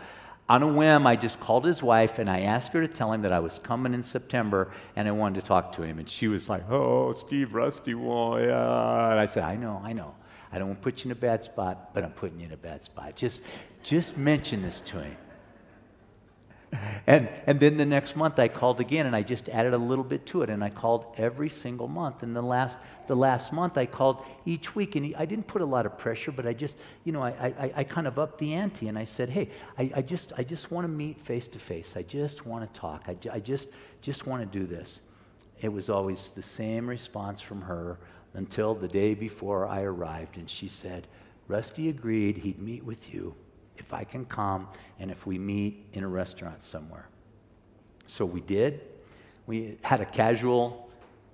on 0.49 0.65
a 0.65 0.67
whim, 0.67 1.07
I 1.07 1.15
just 1.15 1.39
called 1.39 1.65
his 1.65 1.81
wife 1.81 2.19
and 2.19 2.29
I 2.29 2.41
asked 2.41 2.73
her 2.73 2.85
to 2.85 2.93
tell 2.93 3.13
him 3.13 3.23
that 3.23 3.31
I 3.31 3.39
was 3.39 3.61
coming 3.61 3.95
in 3.95 4.03
September 4.03 4.73
and 4.97 5.07
I 5.07 5.13
wanted 5.13 5.43
to 5.43 5.47
talk 5.47 5.73
to 5.75 5.83
him. 5.83 6.01
And 6.01 6.09
she 6.09 6.27
was 6.27 6.49
like, 6.49 6.69
Oh, 6.69 7.13
Steve 7.13 7.55
Rusty, 7.55 7.93
yeah. 7.93 9.11
And 9.13 9.21
I 9.21 9.27
said, 9.27 9.45
I 9.45 9.55
know, 9.55 9.81
I 9.85 9.93
know. 9.93 10.13
I 10.51 10.59
don't 10.59 10.67
want 10.67 10.81
to 10.81 10.83
put 10.83 11.05
you 11.05 11.13
in 11.13 11.17
a 11.17 11.21
bad 11.21 11.45
spot, 11.45 11.95
but 11.95 12.03
I'm 12.03 12.11
putting 12.11 12.41
you 12.41 12.47
in 12.47 12.53
a 12.53 12.57
bad 12.57 12.83
spot. 12.83 13.15
Just, 13.15 13.43
just 13.85 14.17
mention 14.17 14.61
this 14.61 14.81
to 14.81 15.01
him 15.01 15.17
and, 17.07 17.29
and 17.47 17.59
then 17.59 17.77
the 17.77 17.85
next 17.85 18.15
month 18.17 18.39
I 18.39 18.49
called 18.49 18.81
again 18.81 19.07
and 19.07 19.17
I 19.17 19.23
just 19.23 19.49
added 19.49 19.75
a 19.75 19.79
little 19.79 20.05
bit 20.05 20.27
to 20.27 20.43
it 20.43 20.51
and 20.51 20.63
I 20.63 20.71
called 20.71 21.07
every 21.17 21.49
single 21.49 21.89
month. 21.89 22.23
And 22.23 22.35
the 22.35 22.43
last, 22.43 22.79
the 23.07 23.17
last 23.17 23.53
month 23.53 23.77
I 23.77 23.87
called 23.87 24.25
each 24.45 24.75
week 24.75 24.95
and 24.97 25.15
I 25.17 25.25
didn't 25.25 25.47
put 25.47 25.63
a 25.63 25.67
lot 25.67 25.87
of 25.87 25.99
pressure, 25.99 26.31
but 26.31 26.47
I 26.47 26.53
just, 26.53 26.77
you 27.05 27.13
know, 27.13 27.23
I, 27.23 27.31
I, 27.31 27.73
I 27.77 27.85
kind 27.85 28.07
of 28.07 28.19
upped 28.19 28.39
the 28.39 28.55
ante 28.55 28.89
and 28.89 28.99
I 28.99 29.05
said, 29.05 29.29
hey, 29.29 29.49
I, 29.79 29.91
I 29.97 30.03
just, 30.03 30.33
I 30.37 30.45
just 30.45 30.71
want 30.71 30.85
to 30.85 30.89
meet 30.89 31.21
face 31.21 31.49
to 31.49 31.59
face. 31.59 31.97
I 31.97 32.03
just 32.03 32.47
want 32.47 32.73
to 32.73 32.81
talk. 32.81 33.05
I, 33.09 33.17
I 33.33 33.41
just, 33.41 33.71
just 34.01 34.27
want 34.27 34.41
to 34.41 34.59
do 34.59 34.67
this. 34.67 35.01
It 35.61 35.73
was 35.73 35.91
always 35.91 36.31
the 36.31 36.43
same 36.43 36.89
response 36.89 37.41
from 37.41 37.61
her 37.63 37.99
until 38.35 38.75
the 38.75 38.89
day 38.89 39.15
before 39.15 39.67
I 39.67 39.83
arrived 39.83 40.37
and 40.37 40.49
she 40.49 40.69
said, 40.69 41.09
Rusty 41.49 41.89
agreed 41.89 42.39
he'd 42.39 42.61
meet 42.61 42.85
with 42.85 43.13
you 43.13 43.35
if 43.81 43.93
I 43.93 44.05
can 44.05 44.25
come 44.25 44.69
and 44.99 45.11
if 45.11 45.27
we 45.27 45.39
meet 45.39 45.85
in 45.93 46.05
a 46.05 46.09
restaurant 46.09 46.63
somewhere. 46.63 47.09
So 48.07 48.25
we 48.25 48.41
did. 48.41 48.81
We 49.47 49.79
had 49.83 50.01
a 50.01 50.07
casual, 50.07 50.91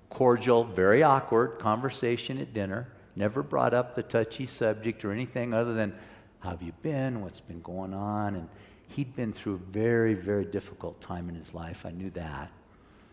cordial, 0.09 0.63
very 0.63 1.03
awkward 1.03 1.59
conversation 1.59 2.37
at 2.39 2.53
dinner. 2.53 2.87
Never 3.15 3.43
brought 3.43 3.73
up 3.73 3.95
the 3.95 4.03
touchy 4.03 4.45
subject 4.45 5.03
or 5.03 5.11
anything 5.11 5.53
other 5.53 5.73
than, 5.73 5.93
How 6.39 6.51
have 6.51 6.61
you 6.61 6.71
been? 6.81 7.21
What's 7.21 7.39
been 7.39 7.61
going 7.61 7.93
on? 7.93 8.35
And 8.35 8.47
he'd 8.89 9.15
been 9.15 9.33
through 9.33 9.55
a 9.55 9.71
very, 9.71 10.13
very 10.13 10.45
difficult 10.45 11.01
time 11.01 11.29
in 11.29 11.35
his 11.35 11.53
life. 11.53 11.85
I 11.85 11.91
knew 11.91 12.09
that. 12.11 12.51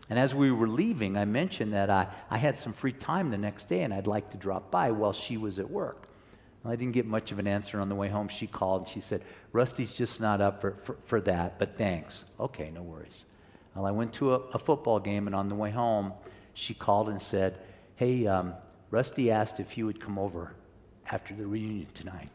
And 0.09 0.19
as 0.19 0.35
we 0.35 0.51
were 0.51 0.67
leaving, 0.67 1.17
I 1.17 1.25
mentioned 1.25 1.73
that 1.73 1.89
I, 1.89 2.07
I 2.29 2.37
had 2.37 2.59
some 2.59 2.73
free 2.73 2.93
time 2.93 3.31
the 3.31 3.37
next 3.37 3.67
day 3.67 3.81
and 3.81 3.93
I'd 3.93 4.07
like 4.07 4.29
to 4.31 4.37
drop 4.37 4.69
by 4.69 4.91
while 4.91 5.13
she 5.13 5.37
was 5.37 5.57
at 5.57 5.69
work. 5.69 6.04
Well, 6.65 6.73
I 6.73 6.77
didn't 6.77 6.93
get 6.93 7.05
much 7.05 7.31
of 7.31 7.37
an 7.37 7.45
answer 7.45 7.79
on 7.79 7.89
the 7.89 7.95
way 7.95 8.09
home. 8.09 8.27
She 8.27 8.47
called 8.47 8.81
and 8.81 8.89
she 8.89 8.99
said, 8.99 9.21
Rusty's 9.51 9.93
just 9.93 10.19
not 10.19 10.41
up 10.41 10.61
for, 10.61 10.71
for, 10.81 10.97
for 11.05 11.21
that, 11.21 11.59
but 11.59 11.77
thanks. 11.77 12.25
Okay, 12.39 12.71
no 12.73 12.81
worries. 12.81 13.27
Well, 13.75 13.85
I 13.85 13.91
went 13.91 14.13
to 14.13 14.33
a, 14.33 14.39
a, 14.53 14.57
football 14.57 14.99
game, 14.99 15.27
and 15.27 15.35
on 15.35 15.47
the 15.47 15.53
way 15.53 15.69
home, 15.69 16.11
she 16.55 16.73
called 16.73 17.09
and 17.09 17.21
said, 17.21 17.59
Hey, 17.97 18.25
um, 18.25 18.55
Rusty 18.89 19.29
asked 19.29 19.59
if 19.59 19.77
you 19.77 19.85
would 19.85 20.01
come 20.01 20.17
over 20.17 20.53
after 21.11 21.35
the 21.35 21.45
reunion 21.45 21.87
tonight. 21.93 22.29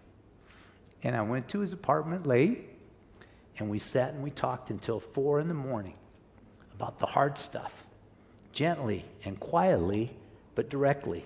And 1.02 1.16
I 1.16 1.22
went 1.22 1.48
to 1.48 1.58
his 1.58 1.72
apartment 1.72 2.24
late, 2.24 2.68
and 3.58 3.68
we 3.68 3.80
sat 3.80 4.14
and 4.14 4.22
we 4.22 4.30
talked 4.30 4.70
until 4.70 5.00
four 5.00 5.40
in 5.40 5.48
the 5.48 5.54
morning 5.54 5.94
about 6.76 7.00
the 7.00 7.06
hard 7.06 7.36
stuff, 7.36 7.84
gently 8.52 9.04
and 9.24 9.40
quietly, 9.40 10.14
but 10.54 10.68
directly. 10.70 11.24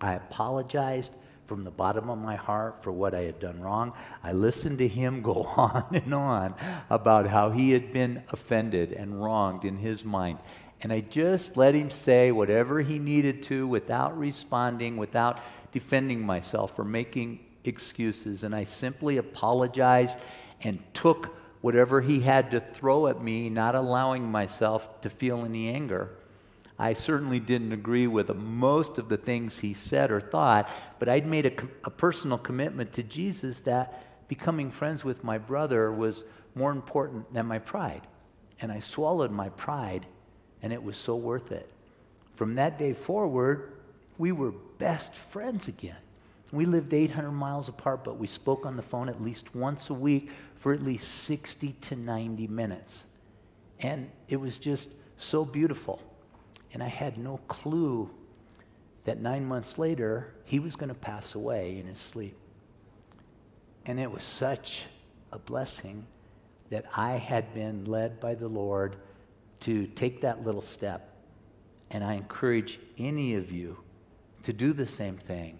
I 0.00 0.14
apologized 0.14 1.12
from 1.46 1.64
the 1.64 1.70
bottom 1.70 2.10
of 2.10 2.18
my 2.18 2.36
heart 2.36 2.82
for 2.82 2.92
what 2.92 3.14
I 3.14 3.22
had 3.22 3.40
done 3.40 3.60
wrong. 3.60 3.92
I 4.22 4.32
listened 4.32 4.78
to 4.78 4.88
him 4.88 5.22
go 5.26 5.44
on 5.44 5.86
and 5.92 6.14
on 6.14 6.54
about 6.90 7.26
how 7.26 7.50
he 7.50 7.70
had 7.70 7.92
been 7.92 8.22
offended 8.30 8.92
and 8.92 9.22
wronged 9.22 9.64
in 9.64 9.76
his 9.76 10.04
mind. 10.04 10.38
And 10.82 10.92
I 10.92 11.00
just 11.00 11.56
let 11.56 11.74
him 11.74 11.90
say 11.90 12.32
whatever 12.32 12.82
he 12.82 12.98
needed 12.98 13.42
to 13.44 13.66
without 13.66 14.16
responding, 14.18 14.96
without 14.96 15.40
defending 15.72 16.24
myself 16.24 16.78
or 16.78 16.84
making 16.84 17.40
excuses. 17.64 18.42
And 18.42 18.54
I 18.54 18.64
simply 18.64 19.16
apologized 19.16 20.18
and 20.62 20.78
took 20.92 21.34
whatever 21.60 22.00
he 22.00 22.20
had 22.20 22.50
to 22.50 22.60
throw 22.60 23.06
at 23.06 23.22
me, 23.22 23.48
not 23.48 23.74
allowing 23.74 24.30
myself 24.30 25.00
to 25.00 25.10
feel 25.10 25.44
any 25.44 25.68
anger. 25.68 26.10
I 26.78 26.92
certainly 26.92 27.40
didn't 27.40 27.72
agree 27.72 28.06
with 28.06 28.34
most 28.34 28.98
of 28.98 29.08
the 29.08 29.16
things 29.16 29.58
he 29.58 29.72
said 29.72 30.10
or 30.10 30.20
thought, 30.20 30.68
but 30.98 31.08
I'd 31.08 31.26
made 31.26 31.46
a, 31.46 31.52
a, 31.84 31.90
personal 31.90 32.36
commitment 32.36 32.92
to 32.94 33.02
Jesus 33.02 33.60
that 33.60 34.28
becoming 34.28 34.70
friends 34.70 35.02
with 35.02 35.24
my 35.24 35.38
brother 35.38 35.90
was 35.90 36.24
more 36.54 36.72
important 36.72 37.32
than 37.32 37.46
my 37.46 37.58
pride. 37.58 38.06
And 38.60 38.70
I 38.70 38.80
swallowed 38.80 39.30
my 39.30 39.48
pride, 39.50 40.06
and 40.62 40.72
it 40.72 40.82
was 40.82 40.96
so 40.96 41.16
worth 41.16 41.50
it. 41.50 41.70
From 42.34 42.54
that 42.56 42.78
day 42.78 42.92
forward, 42.92 43.72
we 44.18 44.32
were 44.32 44.52
best 44.78 45.14
friends 45.14 45.68
again. 45.68 45.96
We 46.52 46.66
lived 46.66 46.92
800 46.92 47.32
miles 47.32 47.68
apart, 47.68 48.04
but 48.04 48.18
we 48.18 48.26
spoke 48.26 48.66
on 48.66 48.76
the 48.76 48.82
phone 48.82 49.08
at 49.08 49.22
least 49.22 49.54
once 49.54 49.90
a 49.90 49.94
week 49.94 50.30
for 50.56 50.72
at 50.72 50.82
least 50.82 51.08
60 51.24 51.72
to 51.72 51.96
90 51.96 52.46
minutes. 52.48 53.04
And 53.80 54.10
it 54.28 54.36
was 54.36 54.58
just 54.58 54.90
so 55.18 55.44
beautiful. 55.44 56.00
And 56.72 56.82
I 56.82 56.88
had 56.88 57.18
no 57.18 57.38
clue 57.48 58.10
that 59.04 59.20
nine 59.20 59.44
months 59.44 59.78
later, 59.78 60.34
he 60.44 60.58
was 60.58 60.76
going 60.76 60.88
to 60.88 60.94
pass 60.94 61.34
away 61.34 61.78
in 61.78 61.86
his 61.86 61.98
sleep. 61.98 62.36
And 63.86 64.00
it 64.00 64.10
was 64.10 64.24
such 64.24 64.84
a 65.32 65.38
blessing 65.38 66.06
that 66.70 66.84
I 66.94 67.12
had 67.12 67.54
been 67.54 67.84
led 67.84 68.18
by 68.18 68.34
the 68.34 68.48
Lord 68.48 68.96
to 69.60 69.86
take 69.86 70.20
that 70.22 70.44
little 70.44 70.62
step. 70.62 71.14
And 71.90 72.02
I 72.02 72.14
encourage 72.14 72.80
any 72.98 73.36
of 73.36 73.52
you 73.52 73.78
to 74.42 74.52
do 74.52 74.72
the 74.72 74.86
same 74.86 75.16
thing 75.16 75.58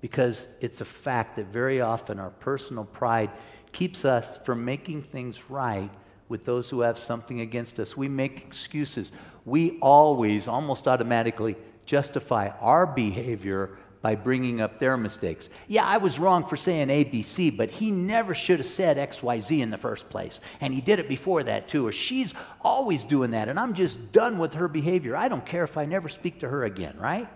because 0.00 0.48
it's 0.60 0.80
a 0.80 0.84
fact 0.84 1.36
that 1.36 1.46
very 1.46 1.80
often 1.80 2.18
our 2.18 2.30
personal 2.30 2.84
pride 2.84 3.30
keeps 3.72 4.04
us 4.04 4.38
from 4.38 4.64
making 4.64 5.02
things 5.02 5.50
right 5.50 5.90
with 6.28 6.44
those 6.44 6.70
who 6.70 6.80
have 6.80 6.98
something 6.98 7.40
against 7.40 7.78
us. 7.80 7.96
We 7.96 8.08
make 8.08 8.42
excuses. 8.44 9.12
We 9.48 9.78
always, 9.80 10.48
almost 10.48 10.86
automatically, 10.86 11.56
justify 11.86 12.48
our 12.60 12.86
behavior 12.86 13.78
by 14.00 14.14
bringing 14.14 14.60
up 14.60 14.78
their 14.78 14.96
mistakes. 14.96 15.48
Yeah, 15.66 15.84
I 15.84 15.96
was 15.96 16.18
wrong 16.18 16.46
for 16.46 16.56
saying 16.56 16.88
ABC, 16.88 17.56
but 17.56 17.70
he 17.70 17.90
never 17.90 18.34
should 18.34 18.60
have 18.60 18.68
said 18.68 18.96
XYZ 18.96 19.60
in 19.60 19.70
the 19.70 19.76
first 19.76 20.08
place. 20.08 20.40
And 20.60 20.72
he 20.72 20.80
did 20.80 20.98
it 20.98 21.08
before 21.08 21.42
that 21.44 21.66
too. 21.66 21.86
Or 21.86 21.92
she's 21.92 22.34
always 22.60 23.04
doing 23.04 23.32
that, 23.32 23.48
and 23.48 23.58
I'm 23.58 23.74
just 23.74 24.12
done 24.12 24.38
with 24.38 24.54
her 24.54 24.68
behavior. 24.68 25.16
I 25.16 25.28
don't 25.28 25.44
care 25.44 25.64
if 25.64 25.76
I 25.76 25.84
never 25.84 26.08
speak 26.08 26.40
to 26.40 26.48
her 26.48 26.64
again, 26.64 26.96
right? 26.98 27.28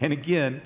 And 0.00 0.12
again, 0.12 0.60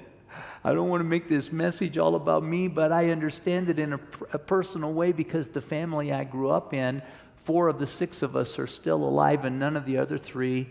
I 0.64 0.72
don't 0.72 0.88
want 0.88 1.00
to 1.00 1.04
make 1.04 1.28
this 1.28 1.52
message 1.52 1.96
all 1.96 2.16
about 2.16 2.42
me, 2.42 2.66
but 2.66 2.90
I 2.90 3.10
understand 3.10 3.68
it 3.68 3.78
in 3.78 3.92
a, 3.92 4.00
a, 4.32 4.38
personal 4.38 4.92
way 4.92 5.12
because 5.12 5.48
the 5.48 5.60
family 5.60 6.12
I 6.12 6.24
grew 6.24 6.50
up 6.50 6.74
in, 6.74 7.02
four 7.46 7.68
of 7.68 7.78
the 7.78 7.86
six 7.86 8.22
of 8.22 8.34
us 8.34 8.58
are 8.58 8.66
still 8.66 9.04
alive, 9.04 9.44
and 9.44 9.58
none 9.58 9.76
of 9.76 9.86
the 9.86 9.98
other 9.98 10.18
three 10.18 10.68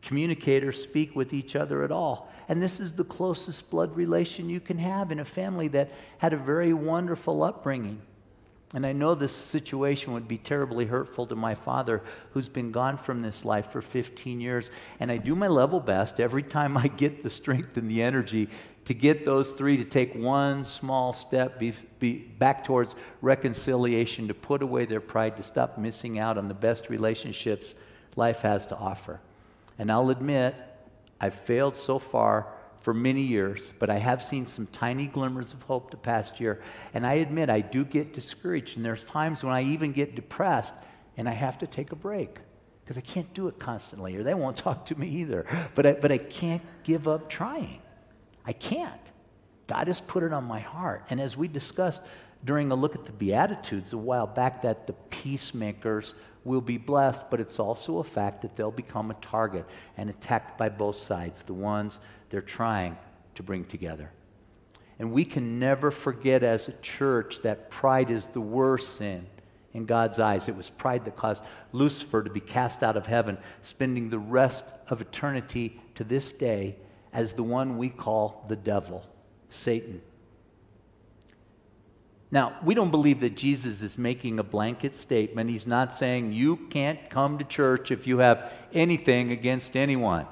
communicate 0.00 0.62
or 0.62 0.70
speak 0.70 1.16
with 1.16 1.32
each 1.32 1.56
other 1.56 1.82
at 1.82 1.90
all. 1.90 2.32
And 2.48 2.62
this 2.62 2.78
is 2.78 2.94
the 2.94 3.02
closest 3.02 3.68
blood 3.68 3.96
relation 3.96 4.48
you 4.48 4.60
can 4.60 4.78
have 4.78 5.10
in 5.10 5.18
a 5.18 5.24
family 5.24 5.66
that 5.68 5.90
had 6.18 6.32
a 6.32 6.36
very 6.36 6.72
wonderful 6.72 7.42
upbringing. 7.42 8.00
And 8.74 8.84
I 8.84 8.92
know 8.92 9.14
this 9.14 9.34
situation 9.34 10.12
would 10.14 10.26
be 10.26 10.36
terribly 10.36 10.84
hurtful 10.84 11.26
to 11.28 11.36
my 11.36 11.54
father, 11.54 12.02
who's 12.32 12.48
been 12.48 12.72
gone 12.72 12.96
from 12.96 13.22
this 13.22 13.44
life 13.44 13.70
for 13.70 13.80
15 13.80 14.40
years. 14.40 14.70
And 14.98 15.12
I 15.12 15.16
do 15.16 15.36
my 15.36 15.46
level 15.46 15.78
best 15.78 16.18
every 16.18 16.42
time 16.42 16.76
I 16.76 16.88
get 16.88 17.22
the 17.22 17.30
strength 17.30 17.76
and 17.76 17.88
the 17.88 18.02
energy 18.02 18.48
to 18.86 18.92
get 18.92 19.24
those 19.24 19.52
three 19.52 19.76
to 19.76 19.84
take 19.84 20.14
one 20.14 20.64
small 20.64 21.12
step 21.12 21.58
be, 21.58 21.72
be 22.00 22.18
back 22.18 22.64
towards 22.64 22.96
reconciliation, 23.22 24.28
to 24.28 24.34
put 24.34 24.60
away 24.60 24.84
their 24.86 25.00
pride, 25.00 25.36
to 25.36 25.42
stop 25.42 25.78
missing 25.78 26.18
out 26.18 26.36
on 26.36 26.48
the 26.48 26.54
best 26.54 26.90
relationships 26.90 27.76
life 28.16 28.40
has 28.40 28.66
to 28.66 28.76
offer. 28.76 29.20
And 29.78 29.90
I'll 29.90 30.10
admit, 30.10 30.54
I've 31.20 31.34
failed 31.34 31.76
so 31.76 31.98
far 31.98 32.52
for 32.84 32.92
many 32.92 33.22
years, 33.22 33.72
but 33.78 33.88
I 33.88 33.96
have 33.96 34.22
seen 34.22 34.46
some 34.46 34.66
tiny 34.66 35.06
glimmers 35.06 35.54
of 35.54 35.62
hope 35.62 35.90
the 35.90 35.96
past 35.96 36.38
year. 36.38 36.60
And 36.92 37.06
I 37.06 37.14
admit 37.14 37.48
I 37.48 37.62
do 37.62 37.82
get 37.82 38.12
discouraged, 38.12 38.76
and 38.76 38.84
there's 38.84 39.04
times 39.04 39.42
when 39.42 39.54
I 39.54 39.62
even 39.62 39.92
get 39.92 40.14
depressed. 40.14 40.74
and 41.16 41.26
I 41.26 41.32
have 41.32 41.56
to 41.58 41.66
take 41.66 41.92
a 41.92 41.96
break 41.96 42.40
because 42.82 42.98
I 42.98 43.00
can't 43.00 43.32
do 43.32 43.48
it 43.48 43.58
constantly, 43.58 44.16
or 44.16 44.22
they 44.22 44.34
won't 44.34 44.56
talk 44.66 44.84
to 44.86 44.98
me 44.98 45.08
either. 45.08 45.46
But 45.74 45.86
I, 45.86 45.92
but 45.94 46.12
I 46.12 46.18
can't 46.18 46.62
give 46.82 47.08
up 47.08 47.30
trying. 47.30 47.80
I 48.44 48.52
can't. 48.52 49.12
God 49.66 49.86
has 49.86 50.02
put 50.02 50.22
it 50.22 50.34
on 50.34 50.44
my 50.44 50.60
heart. 50.60 51.06
And 51.08 51.22
as 51.22 51.38
we 51.38 51.48
discussed 51.48 52.02
during 52.44 52.70
a 52.70 52.74
look 52.74 52.94
at 52.94 53.04
the 53.04 53.12
Beatitudes 53.12 53.92
a 53.92 53.98
while 53.98 54.26
back, 54.26 54.62
that 54.62 54.86
the 54.86 54.92
peacemakers 55.10 56.14
will 56.44 56.60
be 56.60 56.76
blessed, 56.76 57.30
but 57.30 57.40
it's 57.40 57.58
also 57.58 57.98
a 57.98 58.04
fact 58.04 58.42
that 58.42 58.54
they'll 58.54 58.70
become 58.70 59.10
a 59.10 59.14
target 59.14 59.64
and 59.96 60.10
attacked 60.10 60.58
by 60.58 60.68
both 60.68 60.96
sides, 60.96 61.42
the 61.42 61.54
ones 61.54 62.00
they're 62.28 62.42
trying 62.42 62.96
to 63.34 63.42
bring 63.42 63.64
together. 63.64 64.10
And 64.98 65.12
we 65.12 65.24
can 65.24 65.58
never 65.58 65.90
forget 65.90 66.42
as 66.42 66.68
a 66.68 66.72
church 66.72 67.40
that 67.42 67.70
pride 67.70 68.10
is 68.10 68.26
the 68.26 68.40
worst 68.40 68.96
sin 68.96 69.26
in 69.72 69.86
God's 69.86 70.20
eyes. 70.20 70.48
It 70.48 70.56
was 70.56 70.70
pride 70.70 71.04
that 71.06 71.16
caused 71.16 71.42
Lucifer 71.72 72.22
to 72.22 72.30
be 72.30 72.40
cast 72.40 72.82
out 72.82 72.96
of 72.96 73.06
heaven, 73.06 73.38
spending 73.62 74.08
the 74.08 74.18
rest 74.18 74.64
of 74.88 75.00
eternity 75.00 75.80
to 75.96 76.04
this 76.04 76.30
day 76.30 76.76
as 77.12 77.32
the 77.32 77.42
one 77.42 77.78
we 77.78 77.88
call 77.88 78.44
the 78.48 78.56
devil, 78.56 79.04
Satan. 79.50 80.00
Now, 82.34 82.56
we 82.64 82.74
don't 82.74 82.90
believe 82.90 83.20
that 83.20 83.36
Jesus 83.36 83.80
is 83.80 83.96
making 83.96 84.40
a 84.40 84.42
blanket 84.42 84.92
statement. 84.92 85.48
He's 85.48 85.68
not 85.68 85.94
saying 85.94 86.32
you 86.32 86.56
can't 86.56 86.98
come 87.08 87.38
to 87.38 87.44
church 87.44 87.92
if 87.92 88.08
you 88.08 88.18
have 88.18 88.52
anything 88.72 89.30
against 89.30 89.76
anyone. 89.76 90.26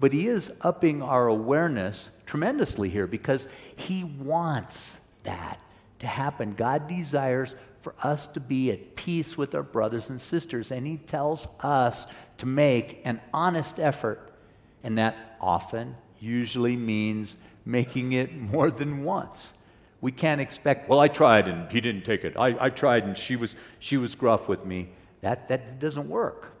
But 0.00 0.14
he 0.14 0.28
is 0.28 0.50
upping 0.62 1.02
our 1.02 1.26
awareness 1.26 2.08
tremendously 2.24 2.88
here 2.88 3.06
because 3.06 3.48
he 3.76 4.02
wants 4.02 4.98
that 5.24 5.60
to 5.98 6.06
happen. 6.06 6.54
God 6.54 6.88
desires 6.88 7.54
for 7.82 7.94
us 8.02 8.26
to 8.28 8.40
be 8.40 8.70
at 8.70 8.96
peace 8.96 9.36
with 9.36 9.54
our 9.54 9.62
brothers 9.62 10.08
and 10.08 10.18
sisters, 10.18 10.70
and 10.70 10.86
he 10.86 10.96
tells 10.96 11.46
us 11.60 12.06
to 12.38 12.46
make 12.46 13.02
an 13.04 13.20
honest 13.34 13.78
effort, 13.78 14.32
and 14.82 14.96
that 14.96 15.36
often 15.38 15.96
usually 16.18 16.76
means 16.76 17.36
making 17.66 18.12
it 18.12 18.34
more 18.34 18.70
than 18.70 19.04
once. 19.04 19.52
We 20.02 20.10
can't 20.10 20.40
expect, 20.40 20.88
well, 20.88 20.98
I 20.98 21.08
tried 21.08 21.46
and 21.48 21.70
he 21.70 21.80
didn't 21.80 22.02
take 22.02 22.24
it. 22.24 22.36
I, 22.36 22.66
I 22.66 22.70
tried 22.70 23.04
and 23.04 23.16
she 23.16 23.36
was, 23.36 23.54
she 23.78 23.96
was 23.96 24.14
gruff 24.16 24.48
with 24.48 24.66
me. 24.66 24.90
That, 25.22 25.48
that 25.48 25.78
doesn't 25.78 26.08
work. 26.08 26.52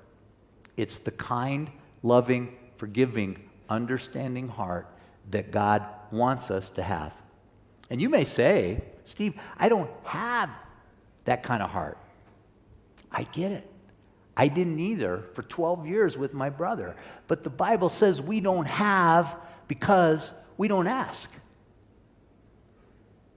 It's 0.76 0.98
the 1.00 1.10
kind, 1.10 1.68
loving, 2.04 2.56
forgiving, 2.76 3.50
understanding 3.68 4.48
heart 4.48 4.86
that 5.32 5.50
God 5.50 5.84
wants 6.12 6.52
us 6.52 6.70
to 6.70 6.84
have. 6.84 7.12
And 7.90 8.00
you 8.00 8.08
may 8.08 8.24
say, 8.24 8.84
Steve, 9.04 9.34
I 9.58 9.68
don't 9.68 9.90
have 10.04 10.48
that 11.24 11.42
kind 11.42 11.64
of 11.64 11.70
heart. 11.70 11.98
I 13.10 13.24
get 13.24 13.50
it. 13.50 13.68
I 14.36 14.46
didn't 14.46 14.78
either 14.78 15.24
for 15.34 15.42
12 15.42 15.86
years 15.86 16.16
with 16.16 16.32
my 16.32 16.48
brother. 16.48 16.94
But 17.26 17.42
the 17.42 17.50
Bible 17.50 17.88
says 17.88 18.22
we 18.22 18.40
don't 18.40 18.66
have 18.66 19.36
because 19.66 20.32
we 20.56 20.68
don't 20.68 20.86
ask. 20.86 21.28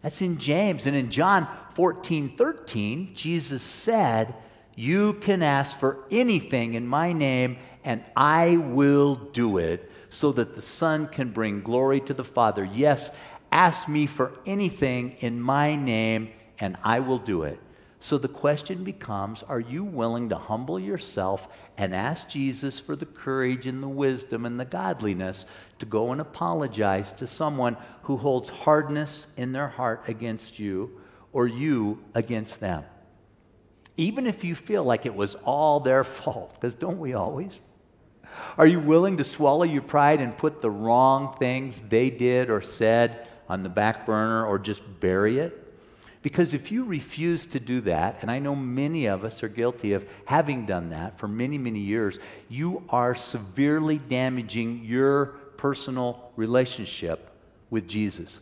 That's 0.06 0.22
in 0.22 0.38
James. 0.38 0.86
And 0.86 0.96
in 0.96 1.10
John 1.10 1.48
14, 1.74 2.38
13, 2.38 3.16
Jesus 3.16 3.64
said, 3.64 4.36
You 4.76 5.14
can 5.14 5.42
ask 5.42 5.80
for 5.80 6.06
anything 6.12 6.76
in 6.76 6.86
my 6.86 7.12
name, 7.12 7.58
and 7.84 8.04
I 8.16 8.58
will 8.58 9.16
do 9.16 9.58
it, 9.58 9.92
so 10.12 10.32
that 10.34 10.56
the 10.56 10.62
Son 10.62 11.08
can 11.08 11.32
bring 11.32 11.62
glory 11.62 12.02
to 12.02 12.14
the 12.14 12.24
Father. 12.24 12.64
Yes, 12.64 13.10
ask 13.52 13.90
me 13.90 14.06
for 14.06 14.34
anything 14.46 15.16
in 15.22 15.42
my 15.42 15.76
name, 15.76 16.30
and 16.60 16.78
I 16.84 17.00
will 17.00 17.18
do 17.18 17.42
it. 17.42 17.60
So 18.06 18.20
the 18.20 18.28
question 18.28 18.84
becomes 18.84 19.42
Are 19.42 19.60
you 19.60 19.84
willing 19.84 20.30
to 20.30 20.38
humble 20.38 20.80
yourself 20.80 21.48
and 21.76 21.96
ask 21.96 22.30
Jesus 22.30 22.80
for 22.80 22.96
the 22.96 23.08
courage 23.08 23.66
and 23.66 23.82
the 23.82 23.88
wisdom 23.88 24.46
and 24.46 24.60
the 24.60 24.66
godliness 24.66 25.48
to 25.80 25.88
go 25.88 26.12
and 26.12 26.22
apologize 26.22 27.12
to 27.14 27.26
someone 27.26 27.78
who 28.04 28.18
holds 28.18 28.48
hardness 28.48 29.26
in 29.38 29.54
their 29.54 29.70
heart 29.70 30.04
against 30.08 30.60
you 30.60 31.02
or 31.34 31.48
you 31.48 31.98
against 32.14 32.60
them? 32.60 32.84
Even 33.98 34.28
if 34.28 34.44
you 34.44 34.54
feel 34.54 34.84
like 34.84 35.08
it 35.08 35.16
was 35.16 35.34
all 35.44 35.80
their 35.80 36.04
fault, 36.04 36.54
because 36.54 36.76
don't 36.76 37.00
we 37.00 37.16
always? 37.16 37.64
Are 38.56 38.68
you 38.68 38.80
willing 38.80 39.18
to 39.18 39.24
swallow 39.24 39.64
your 39.64 39.82
pride 39.82 40.22
and 40.22 40.38
put 40.38 40.62
the 40.62 40.70
wrong 40.70 41.36
things 41.40 41.82
they 41.90 42.12
did 42.12 42.52
or 42.52 42.62
said 42.62 43.28
on 43.50 43.64
the 43.64 43.70
back 43.70 44.06
burner 44.06 44.46
or 44.46 44.60
just 44.60 44.84
bury 45.00 45.40
it? 45.40 45.65
Because 46.26 46.56
if 46.56 46.72
you 46.72 46.86
refuse 46.86 47.46
to 47.46 47.60
do 47.60 47.82
that, 47.82 48.18
and 48.22 48.32
I 48.32 48.40
know 48.40 48.56
many 48.56 49.06
of 49.06 49.24
us 49.24 49.44
are 49.44 49.48
guilty 49.48 49.94
of 49.94 50.08
having 50.26 50.66
done 50.66 50.90
that 50.90 51.20
for 51.20 51.28
many, 51.28 51.60
many 51.60 51.78
years, 51.78 52.18
you 52.50 52.82
are 52.90 53.14
severely 53.14 54.00
damaging 54.00 54.84
your 54.84 55.28
personal 55.58 56.32
relationship 56.36 57.30
with 57.70 57.88
Jesus. 57.88 58.42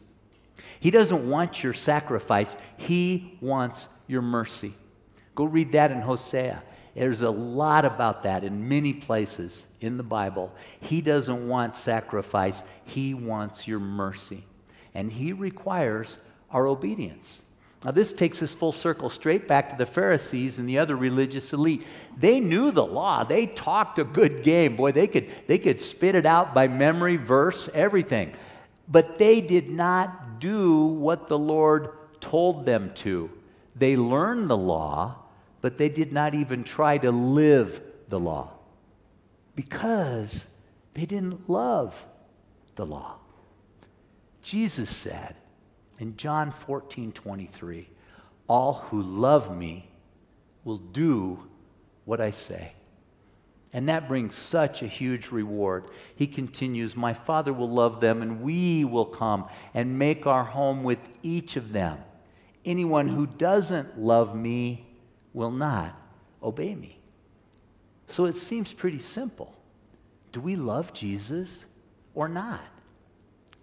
He 0.80 0.92
doesn't 0.92 1.30
want 1.30 1.62
your 1.62 1.74
sacrifice, 1.74 2.56
He 2.78 3.38
wants 3.42 3.90
your 4.08 4.22
mercy. 4.22 4.74
Go 5.36 5.44
read 5.44 5.74
that 5.74 5.92
in 5.92 6.00
Hosea. 6.00 6.64
There's 6.96 7.22
a 7.22 7.30
lot 7.30 7.84
about 7.84 8.24
that 8.24 8.46
in 8.46 8.70
many 8.70 8.94
places 8.94 9.68
in 9.82 9.98
the 9.98 10.04
Bible. 10.04 10.54
He 10.80 11.02
doesn't 11.02 11.50
want 11.50 11.76
sacrifice, 11.76 12.64
He 12.86 13.14
wants 13.14 13.68
your 13.68 13.82
mercy. 13.82 14.46
And 14.94 15.12
He 15.12 15.34
requires 15.34 16.18
our 16.50 16.66
obedience. 16.66 17.42
Now, 17.84 17.92
this 17.92 18.14
takes 18.14 18.42
us 18.42 18.56
full 18.56 18.72
circle 18.72 19.10
straight 19.10 19.48
back 19.48 19.70
to 19.70 19.76
the 19.76 19.86
Pharisees 19.86 20.58
and 20.58 20.70
the 20.70 20.80
other 20.80 20.96
religious 20.96 21.52
elite. 21.52 21.86
They 22.18 22.40
knew 22.40 22.72
the 22.72 22.86
law. 22.86 23.26
They 23.26 23.46
talked 23.46 24.00
a 24.00 24.06
good 24.06 24.44
game. 24.44 24.78
Boy, 24.78 24.94
they 24.94 25.08
could, 25.08 25.30
they 25.48 25.58
could 25.58 25.82
spit 25.82 26.16
it 26.16 26.26
out 26.26 26.54
by 26.54 26.70
memory, 26.70 27.18
verse, 27.18 27.70
everything. 27.74 28.34
But 28.88 29.18
they 29.18 29.42
did 29.42 29.70
not 29.70 30.40
do 30.40 30.86
what 30.86 31.28
the 31.28 31.38
Lord 31.38 31.90
told 32.22 32.66
them 32.66 32.92
to. 32.96 33.30
They 33.76 33.98
learned 33.98 34.50
the 34.50 34.58
law, 34.58 35.18
but 35.62 35.78
they 35.78 35.90
did 35.90 36.14
not 36.14 36.34
even 36.34 36.64
try 36.64 36.98
to 37.00 37.12
live 37.12 37.82
the 38.08 38.20
law 38.20 38.52
because 39.56 40.46
they 40.94 41.06
didn't 41.06 41.50
love 41.50 42.06
the 42.76 42.86
law. 42.86 43.16
Jesus 44.42 44.90
said, 44.90 45.36
in 46.04 46.18
John 46.18 46.52
14 46.52 47.14
23, 47.14 47.88
all 48.50 48.74
who 48.74 49.02
love 49.02 49.56
me 49.56 49.90
will 50.66 50.78
do 50.78 51.40
what 52.04 52.20
I 52.20 52.32
say. 52.32 52.74
And 53.72 53.88
that 53.88 54.10
brings 54.10 54.36
such 54.36 54.82
a 54.82 54.88
huge 54.88 55.32
reward. 55.32 55.86
He 56.18 56.28
continues, 56.28 56.98
My 56.98 57.14
Father 57.14 57.54
will 57.54 57.70
love 57.70 58.02
them, 58.02 58.22
and 58.22 58.42
we 58.42 58.84
will 58.84 59.06
come 59.06 59.48
and 59.74 59.98
make 59.98 60.28
our 60.28 60.44
home 60.44 60.84
with 60.84 61.00
each 61.24 61.56
of 61.56 61.72
them. 61.72 61.98
Anyone 62.66 63.08
who 63.08 63.26
doesn't 63.26 63.98
love 63.98 64.36
me 64.36 64.86
will 65.32 65.52
not 65.52 65.98
obey 66.44 66.76
me. 66.76 67.00
So 68.08 68.26
it 68.26 68.36
seems 68.36 68.74
pretty 68.74 69.00
simple. 69.00 69.56
Do 70.34 70.42
we 70.42 70.58
love 70.58 70.94
Jesus 70.94 71.64
or 72.14 72.28
not? 72.28 72.60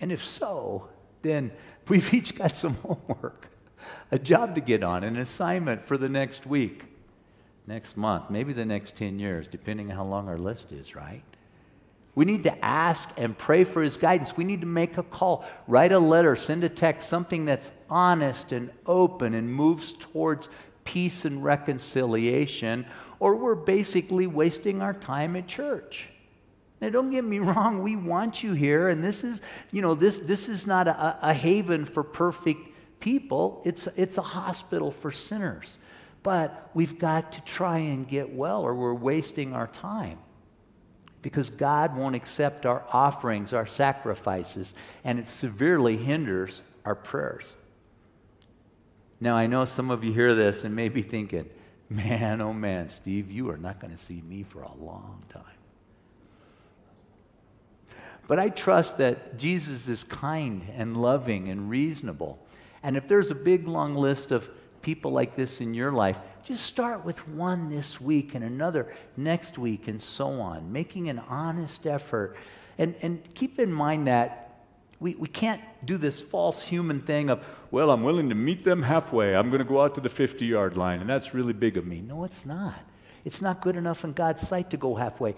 And 0.00 0.11
if 0.11 0.24
so, 0.24 0.88
then 1.22 1.52
we've 1.88 2.12
each 2.14 2.37
got 2.37 2.54
some 2.54 2.74
homework, 2.76 3.48
a 4.11 4.18
job 4.18 4.54
to 4.54 4.61
get 4.61 4.83
on, 4.83 5.04
an 5.04 5.16
assignment 5.16 5.85
for 5.85 5.96
the 5.98 6.09
next 6.09 6.46
week, 6.46 6.85
next 7.66 7.96
month, 7.96 8.30
maybe 8.30 8.52
the 8.52 8.64
next 8.64 8.96
10 8.96 9.18
years, 9.18 9.46
depending 9.48 9.90
on 9.90 9.96
how 9.96 10.04
long 10.04 10.28
our 10.28 10.38
list 10.38 10.72
is, 10.72 10.94
right? 10.94 11.22
We 12.14 12.24
need 12.24 12.42
to 12.42 12.64
ask 12.64 13.09
and 13.16 13.38
pray 13.38 13.64
for 13.64 13.83
his 13.83 13.96
guidance. 13.96 14.37
We 14.37 14.44
need 14.44 14.61
to 14.61 14.66
make 14.66 14.98
a 14.98 15.02
call, 15.02 15.44
write 15.66 15.92
a 15.92 15.98
letter, 15.98 16.37
send 16.37 16.64
a 16.64 16.68
text, 16.68 17.09
something 17.09 17.44
that's 17.44 17.70
honest 17.88 18.52
and 18.52 18.70
open 18.85 19.33
and 19.33 19.50
moves 19.50 19.92
towards 19.92 20.48
peace 20.85 21.24
and 21.24 21.42
reconciliation, 21.42 22.85
or 23.20 23.37
we're 23.37 23.54
basically 23.54 24.26
wasting 24.26 24.83
our 24.83 24.92
time 24.92 25.37
at 25.37 25.46
church. 25.46 26.09
Now, 26.80 26.88
don't 26.88 27.10
get 27.10 27.24
me 27.24 27.38
wrong, 27.40 27.82
we 27.82 27.96
want 27.96 28.42
you 28.42 28.52
here, 28.52 28.88
and 28.88 29.02
this 29.02 29.24
is, 29.24 29.42
you 29.70 29.82
know, 29.82 29.94
this, 29.94 30.18
this 30.18 30.48
is 30.48 30.66
not 30.66 30.88
a, 30.88 31.28
a 31.28 31.34
haven 31.34 31.84
for 31.84 32.02
perfect 32.02 32.68
people, 33.00 33.62
it's, 33.64 33.88
it's 33.96 34.18
a 34.18 34.22
hospital 34.22 34.90
for 34.90 35.10
sinners. 35.10 35.78
But 36.22 36.70
we've 36.74 36.98
got 36.98 37.32
to 37.32 37.40
try 37.42 37.78
and 37.78 38.06
get 38.06 38.30
well, 38.32 38.62
or 38.62 38.74
we're 38.74 38.94
wasting 38.94 39.54
our 39.54 39.66
time. 39.66 40.18
Because 41.22 41.50
God 41.50 41.96
won't 41.96 42.14
accept 42.14 42.66
our 42.66 42.84
offerings, 42.92 43.52
our 43.52 43.66
sacrifices, 43.66 44.74
and 45.04 45.18
it 45.18 45.28
severely 45.28 45.96
hinders 45.96 46.62
our 46.84 46.94
prayers. 46.94 47.56
Now, 49.20 49.36
I 49.36 49.46
know 49.46 49.66
some 49.66 49.90
of 49.90 50.02
you 50.02 50.12
hear 50.12 50.34
this 50.34 50.64
and 50.64 50.74
may 50.74 50.88
be 50.88 51.02
thinking, 51.02 51.48
man, 51.90 52.40
oh 52.40 52.54
man, 52.54 52.88
Steve, 52.88 53.30
you 53.30 53.50
are 53.50 53.58
not 53.58 53.80
going 53.80 53.94
to 53.94 54.02
see 54.02 54.22
me 54.22 54.42
for 54.42 54.62
a 54.62 54.74
long 54.74 55.22
time. 55.28 55.42
But 58.30 58.38
I 58.38 58.48
trust 58.48 58.98
that 58.98 59.38
Jesus 59.38 59.88
is 59.88 60.04
kind 60.04 60.62
and 60.76 60.96
loving 60.96 61.48
and 61.48 61.68
reasonable. 61.68 62.38
And 62.80 62.96
if 62.96 63.08
there's 63.08 63.32
a 63.32 63.34
big 63.34 63.66
long 63.66 63.96
list 63.96 64.30
of 64.30 64.48
people 64.82 65.10
like 65.10 65.34
this 65.34 65.60
in 65.60 65.74
your 65.74 65.90
life, 65.90 66.16
just 66.44 66.64
start 66.64 67.04
with 67.04 67.26
one 67.26 67.70
this 67.70 68.00
week 68.00 68.36
and 68.36 68.44
another 68.44 68.94
next 69.16 69.58
week 69.58 69.88
and 69.88 70.00
so 70.00 70.28
on, 70.40 70.70
making 70.70 71.08
an 71.08 71.18
honest 71.18 71.88
effort. 71.88 72.36
And, 72.78 72.94
and 73.02 73.20
keep 73.34 73.58
in 73.58 73.72
mind 73.72 74.06
that 74.06 74.60
we, 75.00 75.16
we 75.16 75.26
can't 75.26 75.60
do 75.84 75.96
this 75.96 76.20
false 76.20 76.64
human 76.64 77.00
thing 77.00 77.30
of, 77.30 77.44
well, 77.72 77.90
I'm 77.90 78.04
willing 78.04 78.28
to 78.28 78.36
meet 78.36 78.62
them 78.62 78.84
halfway. 78.84 79.34
I'm 79.34 79.50
going 79.50 79.58
to 79.58 79.68
go 79.68 79.82
out 79.82 79.96
to 79.96 80.00
the 80.00 80.08
50 80.08 80.46
yard 80.46 80.76
line, 80.76 81.00
and 81.00 81.10
that's 81.10 81.34
really 81.34 81.52
big 81.52 81.76
of 81.76 81.84
me. 81.84 82.00
No, 82.00 82.22
it's 82.22 82.46
not. 82.46 82.78
It's 83.24 83.42
not 83.42 83.60
good 83.60 83.74
enough 83.74 84.04
in 84.04 84.12
God's 84.12 84.46
sight 84.46 84.70
to 84.70 84.76
go 84.76 84.94
halfway. 84.94 85.34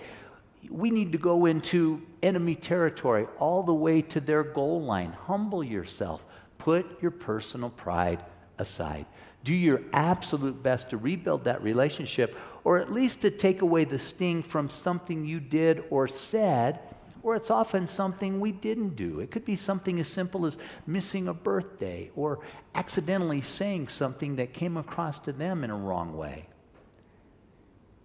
We 0.70 0.90
need 0.90 1.12
to 1.12 1.18
go 1.18 1.46
into 1.46 2.02
enemy 2.22 2.54
territory 2.54 3.26
all 3.38 3.62
the 3.62 3.74
way 3.74 4.02
to 4.02 4.20
their 4.20 4.42
goal 4.42 4.82
line. 4.82 5.12
Humble 5.12 5.64
yourself. 5.64 6.24
Put 6.58 7.02
your 7.02 7.10
personal 7.10 7.70
pride 7.70 8.24
aside. 8.58 9.06
Do 9.44 9.54
your 9.54 9.82
absolute 9.92 10.62
best 10.62 10.90
to 10.90 10.96
rebuild 10.96 11.44
that 11.44 11.62
relationship, 11.62 12.36
or 12.62 12.78
at 12.78 12.92
least 12.92 13.22
to 13.22 13.30
take 13.30 13.62
away 13.62 13.84
the 13.84 13.98
sting 13.98 14.42
from 14.42 14.68
something 14.68 15.24
you 15.24 15.40
did 15.40 15.82
or 15.90 16.06
said, 16.06 16.78
or 17.24 17.34
it's 17.36 17.50
often 17.50 17.86
something 17.86 18.40
we 18.40 18.52
didn't 18.52 18.96
do. 18.96 19.20
It 19.20 19.30
could 19.30 19.44
be 19.44 19.56
something 19.56 19.98
as 19.98 20.08
simple 20.08 20.46
as 20.46 20.58
missing 20.86 21.28
a 21.28 21.34
birthday 21.34 22.10
or 22.14 22.40
accidentally 22.74 23.40
saying 23.42 23.88
something 23.88 24.36
that 24.36 24.52
came 24.52 24.76
across 24.76 25.18
to 25.20 25.32
them 25.32 25.64
in 25.64 25.70
a 25.70 25.76
wrong 25.76 26.16
way. 26.16 26.46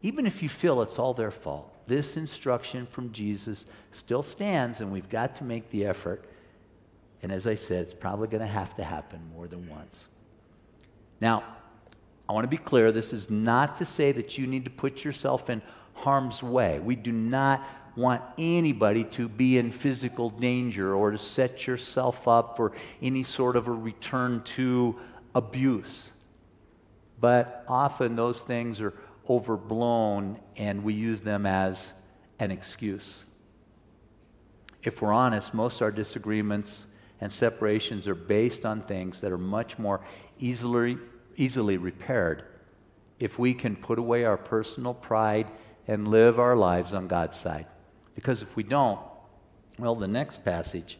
Even 0.02 0.26
if 0.26 0.44
you 0.44 0.50
feel 0.50 0.82
it's 0.82 1.00
all 1.00 1.14
their 1.14 1.32
fault, 1.32 1.74
this 1.88 2.18
instruction 2.18 2.86
from 2.86 3.12
Jesus 3.12 3.66
still 3.92 4.24
stands, 4.24 4.82
and 4.82 4.92
we've 4.92 5.10
got 5.10 5.36
to 5.38 5.44
make 5.44 5.70
the 5.70 5.86
effort. 5.86 6.26
And 7.24 7.32
as 7.32 7.48
I 7.48 7.56
said, 7.56 7.84
it's 7.84 7.94
probably 7.94 8.28
going 8.28 8.42
to 8.42 8.48
have 8.48 8.76
to 8.76 8.84
happen 8.84 9.20
more 9.34 9.48
than 9.48 9.68
once. 9.68 10.08
Now, 11.20 11.44
I 12.30 12.34
want 12.34 12.44
to 12.44 12.50
be 12.50 12.58
clear 12.58 12.92
this 12.92 13.14
is 13.14 13.30
not 13.30 13.78
to 13.78 13.86
say 13.86 14.12
that 14.12 14.38
you 14.38 14.48
need 14.48 14.66
to 14.66 14.72
put 14.72 15.04
yourself 15.04 15.50
in 15.50 15.62
harm's 15.94 16.44
way. 16.44 16.80
We 16.80 16.96
do 16.96 17.12
not 17.12 17.66
want 17.96 18.22
anybody 18.38 19.04
to 19.04 19.28
be 19.28 19.58
in 19.58 19.72
physical 19.72 20.30
danger 20.30 20.94
or 20.94 21.12
to 21.12 21.18
set 21.18 21.66
yourself 21.66 22.28
up 22.28 22.56
for 22.56 22.74
any 23.02 23.24
sort 23.24 23.56
of 23.56 23.68
a 23.68 23.72
return 23.72 24.44
to 24.44 24.96
abuse. 25.34 26.10
But 27.20 27.66
often 27.68 28.16
those 28.16 28.42
things 28.42 28.80
are 28.80 28.94
overblown 29.30 30.40
and 30.56 30.84
we 30.84 30.94
use 30.94 31.22
them 31.22 31.46
as 31.46 31.94
an 32.40 32.52
excuse. 32.52 33.24
If 34.84 35.02
we're 35.02 35.14
honest, 35.14 35.54
most 35.54 35.78
of 35.78 35.82
our 35.84 35.92
disagreements 35.92 36.86
and 37.20 37.32
separations 37.32 38.08
are 38.08 38.16
based 38.16 38.66
on 38.66 38.82
things 38.82 39.22
that 39.22 39.32
are 39.32 39.38
much 39.38 39.80
more 39.80 40.02
easily, 40.40 40.98
easily 41.36 41.78
repaired 41.78 42.44
if 43.20 43.40
we 43.40 43.54
can 43.54 43.76
put 43.76 44.00
away 44.00 44.24
our 44.24 44.38
personal 44.38 44.94
pride 44.94 45.48
and 45.88 46.08
live 46.08 46.40
our 46.40 46.56
lives 46.56 46.94
on 46.94 47.08
God's 47.08 47.38
side. 47.38 47.66
Because 48.16 48.42
if 48.42 48.56
we 48.56 48.64
don't, 48.64 49.00
well, 49.80 49.96
the 49.96 50.08
next 50.08 50.44
passage 50.44 50.98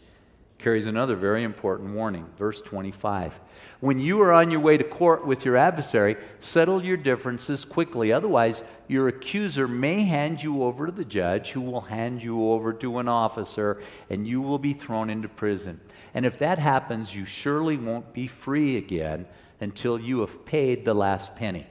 carries 0.60 0.88
another 0.88 1.16
very 1.16 1.44
important 1.44 1.94
warning. 1.94 2.26
Verse 2.38 2.62
25. 2.62 3.34
When 3.80 4.00
you 4.00 4.22
are 4.24 4.34
on 4.34 4.50
your 4.50 4.60
way 4.60 4.78
to 4.78 4.84
court 4.84 5.26
with 5.26 5.46
your 5.46 5.56
adversary, 5.56 6.18
settle 6.40 6.84
your 6.84 6.98
differences 6.98 7.64
quickly. 7.64 8.12
Otherwise, 8.12 8.64
your 8.88 9.08
accuser 9.08 9.68
may 9.68 10.02
hand 10.02 10.42
you 10.42 10.64
over 10.64 10.88
to 10.88 10.92
the 10.92 11.06
judge, 11.06 11.52
who 11.52 11.62
will 11.62 11.82
hand 11.82 12.24
you 12.24 12.52
over 12.52 12.74
to 12.74 12.98
an 12.98 13.08
officer, 13.08 13.82
and 14.10 14.28
you 14.28 14.42
will 14.42 14.58
be 14.58 14.74
thrown 14.74 15.10
into 15.12 15.30
prison. 15.30 15.80
And 16.16 16.26
if 16.26 16.40
that 16.40 16.58
happens, 16.58 17.16
you 17.16 17.26
surely 17.26 17.78
won't 17.78 18.12
be 18.14 18.26
free 18.26 18.78
again 18.78 19.28
until 19.62 20.00
you 20.00 20.22
have 20.22 20.46
paid 20.46 20.84
the 20.84 20.96
last 20.96 21.36
penny. 21.36 21.68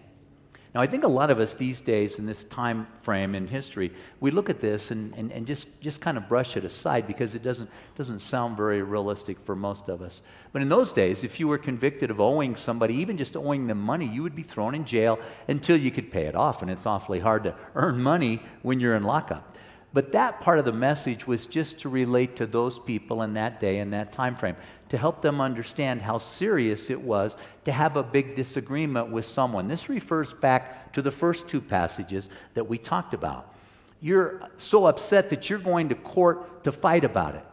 Now, 0.76 0.82
I 0.82 0.86
think 0.86 1.04
a 1.04 1.08
lot 1.08 1.30
of 1.30 1.40
us 1.40 1.54
these 1.54 1.80
days 1.80 2.18
in 2.18 2.26
this 2.26 2.44
time 2.44 2.86
frame 3.00 3.34
in 3.34 3.46
history, 3.46 3.90
we 4.20 4.30
look 4.30 4.50
at 4.50 4.60
this 4.60 4.90
and, 4.90 5.14
and, 5.14 5.32
and 5.32 5.46
just, 5.46 5.68
just 5.80 6.02
kind 6.02 6.18
of 6.18 6.28
brush 6.28 6.54
it 6.54 6.66
aside 6.66 7.06
because 7.06 7.34
it 7.34 7.42
doesn't, 7.42 7.70
doesn't 7.96 8.20
sound 8.20 8.58
very 8.58 8.82
realistic 8.82 9.38
for 9.46 9.56
most 9.56 9.88
of 9.88 10.02
us. 10.02 10.20
But 10.52 10.60
in 10.60 10.68
those 10.68 10.92
days, 10.92 11.24
if 11.24 11.40
you 11.40 11.48
were 11.48 11.56
convicted 11.56 12.10
of 12.10 12.20
owing 12.20 12.56
somebody, 12.56 12.92
even 12.96 13.16
just 13.16 13.38
owing 13.38 13.66
them 13.66 13.80
money, 13.80 14.06
you 14.06 14.22
would 14.22 14.36
be 14.36 14.42
thrown 14.42 14.74
in 14.74 14.84
jail 14.84 15.18
until 15.48 15.78
you 15.78 15.90
could 15.90 16.10
pay 16.10 16.26
it 16.26 16.34
off. 16.34 16.60
And 16.60 16.70
it's 16.70 16.84
awfully 16.84 17.20
hard 17.20 17.44
to 17.44 17.54
earn 17.74 17.98
money 18.02 18.42
when 18.60 18.78
you're 18.78 18.96
in 18.96 19.04
lockup. 19.04 19.55
But 19.92 20.12
that 20.12 20.40
part 20.40 20.58
of 20.58 20.64
the 20.64 20.72
message 20.72 21.26
was 21.26 21.46
just 21.46 21.78
to 21.80 21.88
relate 21.88 22.36
to 22.36 22.46
those 22.46 22.78
people 22.78 23.22
in 23.22 23.34
that 23.34 23.60
day 23.60 23.78
and 23.78 23.92
that 23.92 24.12
time 24.12 24.36
frame, 24.36 24.56
to 24.90 24.98
help 24.98 25.22
them 25.22 25.40
understand 25.40 26.02
how 26.02 26.18
serious 26.18 26.90
it 26.90 27.00
was 27.00 27.36
to 27.64 27.72
have 27.72 27.96
a 27.96 28.02
big 28.02 28.34
disagreement 28.34 29.10
with 29.10 29.24
someone. 29.24 29.68
This 29.68 29.88
refers 29.88 30.34
back 30.34 30.92
to 30.92 31.02
the 31.02 31.10
first 31.10 31.48
two 31.48 31.60
passages 31.60 32.28
that 32.54 32.68
we 32.68 32.78
talked 32.78 33.14
about. 33.14 33.54
You're 34.00 34.42
so 34.58 34.86
upset 34.86 35.30
that 35.30 35.48
you're 35.48 35.58
going 35.58 35.88
to 35.88 35.94
court 35.94 36.64
to 36.64 36.72
fight 36.72 37.04
about 37.04 37.34
it. 37.34 37.44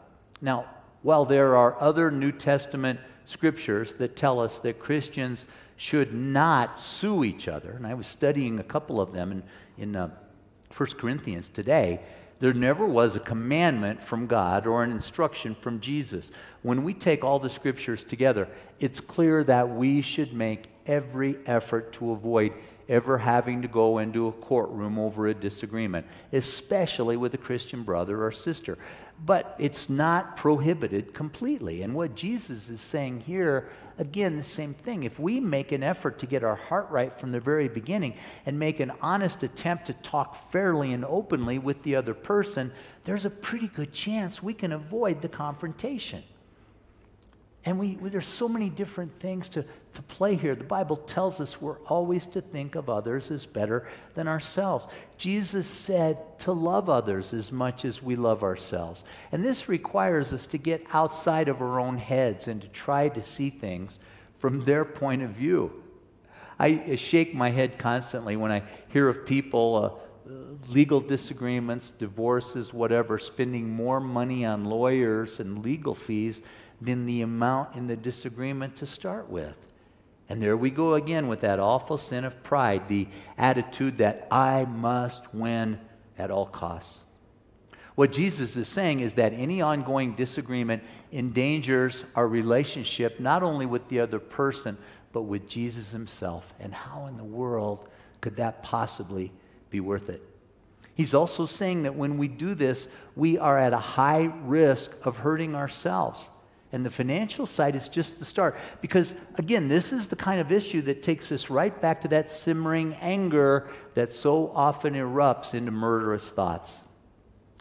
Now, 0.42 0.66
while 1.02 1.26
there 1.26 1.56
are 1.56 1.80
other 1.80 2.12
New 2.12 2.32
Testament 2.32 3.00
scriptures 3.26 3.96
that 3.96 4.16
tell 4.16 4.40
us 4.40 4.60
that 4.60 4.80
Christians 4.80 5.46
should 5.78 6.14
not 6.14 6.80
sue 6.80 7.24
each 7.24 7.48
other, 7.48 7.72
and 7.72 7.88
I 7.88 7.94
was 7.94 8.08
studying 8.08 8.60
a 8.60 8.64
couple 8.64 9.00
of 9.00 9.12
them 9.12 9.32
in, 9.32 9.44
in 9.78 9.96
uh, 9.96 10.10
1 10.76 10.90
Corinthians 10.92 11.50
today, 11.50 12.02
there 12.44 12.54
never 12.54 12.86
was 12.86 13.16
a 13.16 13.22
commandment 13.22 14.04
from 14.04 14.28
God 14.28 14.68
or 14.68 14.84
an 14.84 14.92
instruction 14.92 15.56
from 15.56 15.80
Jesus. 15.80 16.30
When 16.62 16.84
we 16.84 16.94
take 16.94 17.24
all 17.24 17.40
the 17.40 17.50
scriptures 17.50 18.04
together, 18.04 18.50
it's 18.82 19.00
clear 19.00 19.46
that 19.46 19.70
we 19.70 20.02
should 20.02 20.34
make 20.34 20.66
every 20.86 21.38
effort 21.46 21.94
to 21.94 22.12
avoid 22.12 22.52
ever 22.90 23.18
having 23.18 23.62
to 23.62 23.70
go 23.70 24.00
into 24.00 24.28
a 24.28 24.34
courtroom 24.34 25.00
over 25.00 25.28
a 25.28 25.34
disagreement, 25.34 26.06
especially 26.34 27.16
with 27.16 27.34
a 27.34 27.38
Christian 27.38 27.84
brother 27.84 28.26
or 28.26 28.34
sister. 28.34 28.78
But 29.26 29.56
it's 29.58 29.90
not 29.90 30.36
prohibited 30.36 31.14
completely. 31.14 31.82
And 31.82 31.94
what 31.94 32.16
Jesus 32.16 32.70
is 32.70 32.82
saying 32.82 33.22
here, 33.22 33.70
again, 33.98 34.38
the 34.38 34.44
same 34.44 34.74
thing. 34.74 35.04
If 35.04 35.18
we 35.18 35.40
make 35.40 35.72
an 35.72 35.82
effort 35.82 36.20
to 36.20 36.26
get 36.26 36.44
our 36.44 36.56
heart 36.56 36.90
right 36.90 37.18
from 37.18 37.32
the 37.32 37.40
very 37.40 37.70
beginning 37.70 38.16
and 38.46 38.60
make 38.60 38.80
an 38.80 38.92
honest 39.02 39.44
attempt 39.44 39.86
to 39.86 39.94
talk 39.94 40.52
fairly 40.52 40.92
and 40.92 41.06
openly 41.06 41.58
with 41.58 41.82
the 41.84 41.96
other 41.96 42.14
person, 42.14 42.72
there's 43.06 43.26
a 43.26 43.30
pretty 43.30 43.68
good 43.68 43.94
chance 43.94 44.44
we 44.44 44.54
can 44.54 44.74
avoid 44.74 45.22
the 45.22 45.30
confrontation. 45.30 46.24
And 47.66 47.80
we, 47.80 47.96
we, 48.02 48.10
there's 48.10 48.28
so 48.28 48.50
many 48.50 48.70
different 48.70 49.18
things 49.20 49.48
to, 49.50 49.64
to 49.94 50.02
play 50.04 50.36
here. 50.36 50.54
The 50.54 50.66
Bible 50.66 50.98
tells 50.98 51.40
us 51.40 51.62
we're 51.62 51.80
always 51.88 52.26
to 52.28 52.42
think 52.42 52.76
of 52.76 52.90
others 52.90 53.32
as 53.32 53.46
better 53.46 53.88
than 54.16 54.28
ourselves. 54.28 54.88
Jesus 55.18 55.66
said 55.66 56.18
to 56.40 56.52
love 56.52 56.90
others 56.90 57.34
as 57.34 57.54
much 57.54 57.86
as 57.86 58.04
we 58.04 58.18
love 58.18 58.44
ourselves. 58.44 59.06
And 59.32 59.46
this 59.46 59.70
requires 59.70 60.34
us 60.34 60.46
to 60.48 60.58
get 60.58 60.86
outside 60.92 61.48
of 61.48 61.62
our 61.62 61.80
own 61.80 61.98
heads 61.98 62.50
and 62.50 62.62
to 62.62 62.68
try 62.68 63.08
to 63.08 63.24
see 63.24 63.50
things 63.50 63.98
from 64.40 64.66
their 64.66 64.84
point 64.84 65.22
of 65.22 65.30
view. 65.30 65.72
I 66.60 66.96
shake 66.96 67.34
my 67.34 67.50
head 67.50 67.78
constantly 67.78 68.36
when 68.36 68.52
I 68.52 68.64
hear 68.90 69.08
of 69.08 69.26
people. 69.26 69.76
Uh, 69.76 70.13
legal 70.70 71.00
disagreements, 71.00 71.92
divorces, 71.92 72.74
whatever, 72.74 73.18
spending 73.18 73.70
more 73.70 74.00
money 74.00 74.46
on 74.46 74.66
lawyers 74.66 75.40
and 75.40 75.64
legal 75.64 75.96
fees 75.96 76.42
than 76.82 77.06
the 77.06 77.22
amount 77.22 77.76
in 77.76 77.88
the 77.88 77.96
disagreement 77.96 78.76
to 78.78 78.86
start 78.86 79.30
with. 79.30 79.58
And 80.30 80.42
there 80.42 80.58
we 80.58 80.70
go 80.70 80.94
again 80.94 81.28
with 81.28 81.42
that 81.42 81.60
awful 81.60 81.98
sin 81.98 82.26
of 82.26 82.44
pride, 82.44 82.88
the 82.88 83.08
attitude 83.38 83.98
that 83.98 84.28
I 84.32 84.66
must 84.66 85.34
win 85.34 85.80
at 86.18 86.32
all 86.32 86.46
costs. 86.46 87.04
What 87.96 88.12
Jesus 88.12 88.58
is 88.58 88.68
saying 88.68 89.02
is 89.02 89.14
that 89.16 89.34
any 89.34 89.62
ongoing 89.62 90.16
disagreement 90.16 90.82
endangers 91.12 92.06
our 92.16 92.28
relationship 92.28 93.20
not 93.20 93.44
only 93.44 93.66
with 93.66 93.88
the 93.90 94.00
other 94.00 94.20
person, 94.20 94.78
but 95.12 95.24
with 95.24 95.48
Jesus 95.48 95.92
himself. 95.92 96.52
And 96.60 96.74
how 96.74 97.06
in 97.06 97.18
the 97.18 97.24
world 97.24 97.88
could 98.22 98.38
that 98.38 98.64
possibly 98.64 99.32
be 99.74 99.82
worth 99.82 100.10
it? 100.10 100.22
He's 100.96 101.14
also 101.14 101.46
saying 101.46 101.84
that 101.84 101.96
when 101.96 102.18
we 102.18 102.28
do 102.28 102.54
this, 102.56 102.88
we 103.16 103.38
are 103.38 103.58
at 103.58 103.74
a 103.74 103.80
high 103.80 104.32
risk 104.46 104.92
of 105.04 105.18
hurting 105.18 105.56
ourselves. 105.56 106.30
And 106.72 106.86
the 106.86 106.90
financial 106.90 107.46
side 107.46 107.76
is 107.76 107.88
just 107.88 108.20
the 108.20 108.26
start. 108.26 108.56
Because, 108.80 109.16
again, 109.36 109.68
this 109.68 109.92
is 109.92 110.08
the 110.08 110.16
kind 110.16 110.40
of 110.40 110.52
issue 110.52 110.82
that 110.84 111.02
takes 111.02 111.32
us 111.32 111.50
right 111.50 111.80
back 111.82 112.02
to 112.02 112.08
that 112.10 112.32
simmering 112.32 112.94
anger 112.96 113.70
that 113.96 114.14
so 114.14 114.52
often 114.56 114.94
erupts 114.94 115.54
into 115.54 115.72
murderous 115.72 116.30
thoughts. 116.30 116.80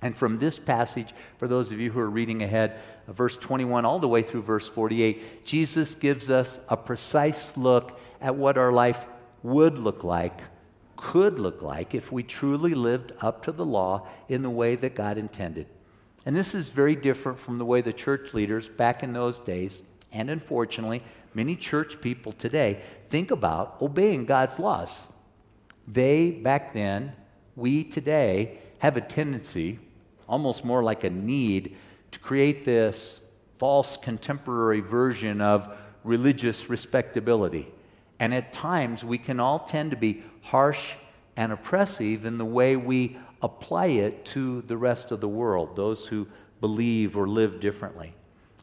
And 0.03 0.17
from 0.17 0.39
this 0.39 0.59
passage, 0.59 1.15
for 1.39 1.47
those 1.47 1.73
of 1.73 1.79
you 1.79 1.91
who 1.91 2.01
are 2.01 2.11
reading 2.11 2.43
ahead, 2.43 2.81
uh, 3.09 3.13
verse 3.13 3.37
21 3.37 3.85
all 3.85 3.99
the 3.99 4.09
way 4.09 4.23
through 4.23 4.43
verse 4.43 4.69
48, 4.69 5.47
Jesus 5.47 5.95
gives 5.95 6.29
us 6.29 6.59
a 6.69 6.77
precise 6.77 7.57
look 7.57 7.99
at 8.21 8.35
what 8.35 8.59
our 8.59 8.73
life 8.73 9.07
would 9.43 9.79
look 9.79 10.05
like, 10.05 10.41
could 11.03 11.39
look 11.39 11.63
like, 11.63 11.95
if 11.95 12.13
we 12.13 12.23
truly 12.23 12.75
lived 12.75 13.13
up 13.21 13.43
to 13.45 13.53
the 13.53 13.67
law 13.67 14.07
in 14.29 14.43
the 14.43 14.51
way 14.51 14.77
that 14.77 14.95
God 14.95 15.19
intended. 15.19 15.67
And 16.25 16.37
this 16.37 16.55
is 16.55 16.71
very 16.71 16.95
different 16.95 17.39
from 17.39 17.59
the 17.59 17.65
way 17.65 17.81
the 17.81 17.93
church 17.93 18.33
leaders 18.33 18.69
back 18.69 19.03
in 19.03 19.13
those 19.13 19.41
days 19.41 19.83
and 20.13 20.29
unfortunately, 20.29 21.03
many 21.35 21.57
church 21.57 22.01
people 22.01 22.33
today 22.33 22.83
think 23.09 23.31
about 23.31 23.79
obeying 23.81 24.27
God's 24.27 24.59
laws. 24.59 25.07
They, 25.89 26.31
back 26.31 26.75
then, 26.75 27.15
we 27.57 27.83
today 27.85 28.59
have 28.79 28.97
a 28.97 29.01
tendency, 29.01 29.79
almost 30.29 30.65
more 30.65 30.83
like 30.83 31.05
a 31.05 31.11
need, 31.11 31.77
to 32.11 32.19
create 32.19 32.65
this 32.65 33.21
false 33.59 33.97
contemporary 33.97 34.81
version 34.81 35.41
of 35.41 35.75
religious 36.05 36.69
respectability. 36.69 37.73
And 38.23 38.33
at 38.33 38.53
times, 38.53 39.05
we 39.05 39.19
can 39.19 39.41
all 39.41 39.59
tend 39.59 39.91
to 39.91 39.97
be 39.97 40.23
harsh 40.43 40.93
and 41.37 41.51
oppressive 41.51 42.25
in 42.25 42.39
the 42.39 42.45
way 42.45 42.77
we 42.77 43.19
apply 43.43 43.87
it 43.87 44.25
to 44.27 44.63
the 44.63 44.77
rest 44.77 45.11
of 45.11 45.21
the 45.21 45.27
world, 45.27 45.75
those 45.75 46.07
who 46.07 46.29
believe 46.61 47.17
or 47.17 47.27
live 47.27 47.59
differently. 47.59 48.15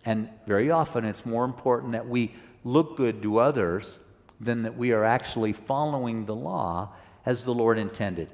And 0.06 0.30
very 0.48 0.72
often, 0.72 1.04
it's 1.04 1.26
more 1.26 1.44
important 1.44 1.92
that 1.92 2.08
we 2.08 2.34
look 2.64 2.96
good 2.96 3.22
to 3.22 3.40
others 3.40 4.00
than 4.40 4.64
that 4.64 4.78
we 4.78 4.94
are 4.94 5.04
actually 5.04 5.52
following 5.52 6.26
the 6.26 6.36
law 6.36 6.94
as 7.26 7.44
the 7.44 7.54
Lord 7.54 7.78
intended. 7.78 8.30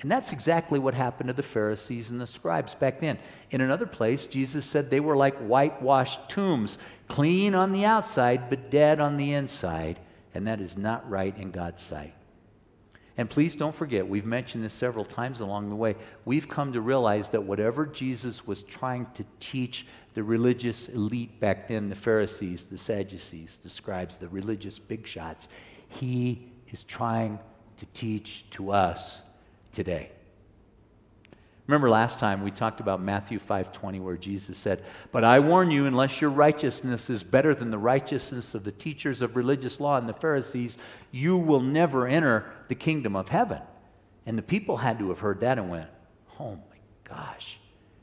And 0.00 0.10
that's 0.10 0.32
exactly 0.32 0.80
what 0.80 0.94
happened 0.94 1.28
to 1.28 1.34
the 1.34 1.44
Pharisees 1.44 2.10
and 2.10 2.20
the 2.20 2.26
scribes 2.26 2.74
back 2.74 2.98
then. 2.98 3.20
In 3.52 3.60
another 3.60 3.86
place, 3.86 4.26
Jesus 4.26 4.66
said 4.66 4.90
they 4.90 4.98
were 4.98 5.16
like 5.16 5.38
whitewashed 5.38 6.28
tombs, 6.28 6.78
clean 7.06 7.54
on 7.54 7.70
the 7.70 7.84
outside, 7.84 8.50
but 8.50 8.72
dead 8.72 8.98
on 8.98 9.18
the 9.18 9.34
inside. 9.34 10.00
And 10.34 10.46
that 10.46 10.60
is 10.60 10.76
not 10.76 11.08
right 11.08 11.36
in 11.38 11.50
God's 11.50 11.82
sight. 11.82 12.14
And 13.16 13.30
please 13.30 13.54
don't 13.54 13.74
forget, 13.74 14.08
we've 14.08 14.26
mentioned 14.26 14.64
this 14.64 14.74
several 14.74 15.04
times 15.04 15.40
along 15.40 15.68
the 15.68 15.76
way. 15.76 15.94
We've 16.24 16.48
come 16.48 16.72
to 16.72 16.80
realize 16.80 17.28
that 17.28 17.44
whatever 17.44 17.86
Jesus 17.86 18.44
was 18.44 18.62
trying 18.62 19.06
to 19.14 19.24
teach 19.38 19.86
the 20.14 20.24
religious 20.24 20.88
elite 20.88 21.38
back 21.38 21.68
then, 21.68 21.88
the 21.88 21.94
Pharisees, 21.94 22.64
the 22.64 22.78
Sadducees, 22.78 23.60
the 23.62 23.70
scribes, 23.70 24.16
the 24.16 24.28
religious 24.28 24.80
big 24.80 25.06
shots, 25.06 25.48
he 25.88 26.50
is 26.72 26.82
trying 26.82 27.38
to 27.76 27.86
teach 27.86 28.46
to 28.50 28.72
us 28.72 29.22
today. 29.72 30.10
Remember 31.66 31.88
last 31.88 32.18
time 32.18 32.42
we 32.42 32.50
talked 32.50 32.80
about 32.80 33.00
Matthew 33.00 33.38
5:20 33.38 33.98
where 33.98 34.18
Jesus 34.18 34.58
said, 34.58 34.84
"But 35.12 35.24
I 35.24 35.40
warn 35.40 35.70
you 35.70 35.86
unless 35.86 36.20
your 36.20 36.30
righteousness 36.30 37.08
is 37.08 37.24
better 37.24 37.54
than 37.54 37.70
the 37.70 37.78
righteousness 37.78 38.54
of 38.54 38.64
the 38.64 38.72
teachers 38.72 39.22
of 39.22 39.34
religious 39.34 39.80
law 39.80 39.96
and 39.96 40.06
the 40.06 40.12
Pharisees, 40.12 40.76
you 41.10 41.38
will 41.38 41.60
never 41.60 42.06
enter 42.06 42.44
the 42.68 42.74
kingdom 42.74 43.16
of 43.16 43.30
heaven." 43.30 43.62
And 44.26 44.36
the 44.36 44.42
people 44.42 44.78
had 44.78 44.98
to 44.98 45.08
have 45.08 45.20
heard 45.20 45.40
that 45.40 45.58
and 45.58 45.70
went, 45.70 45.88
"Oh 46.38 46.56
my 46.56 46.78
gosh. 47.04 47.58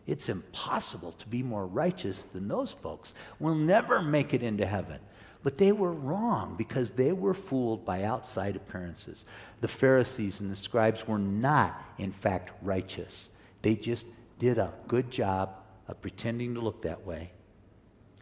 It's 0.07 0.27
impossible 0.27 1.11
to 1.13 1.27
be 1.27 1.43
more 1.43 1.67
righteous 1.67 2.23
than 2.23 2.47
those 2.47 2.73
folks. 2.73 3.13
We'll 3.39 3.53
never 3.53 4.01
make 4.01 4.33
it 4.33 4.41
into 4.41 4.65
heaven." 4.65 4.99
But 5.43 5.59
they 5.59 5.71
were 5.71 5.91
wrong 5.91 6.55
because 6.55 6.91
they 6.91 7.11
were 7.11 7.35
fooled 7.35 7.85
by 7.85 8.03
outside 8.03 8.55
appearances. 8.55 9.23
The 9.61 9.67
Pharisees 9.67 10.39
and 10.39 10.51
the 10.51 10.55
scribes 10.55 11.07
were 11.07 11.19
not, 11.19 11.79
in 11.99 12.11
fact, 12.11 12.51
righteous. 12.63 13.29
They 13.61 13.75
just 13.75 14.05
did 14.39 14.57
a 14.57 14.73
good 14.87 15.11
job 15.11 15.55
of 15.87 16.01
pretending 16.01 16.55
to 16.55 16.61
look 16.61 16.81
that 16.83 17.05
way. 17.05 17.31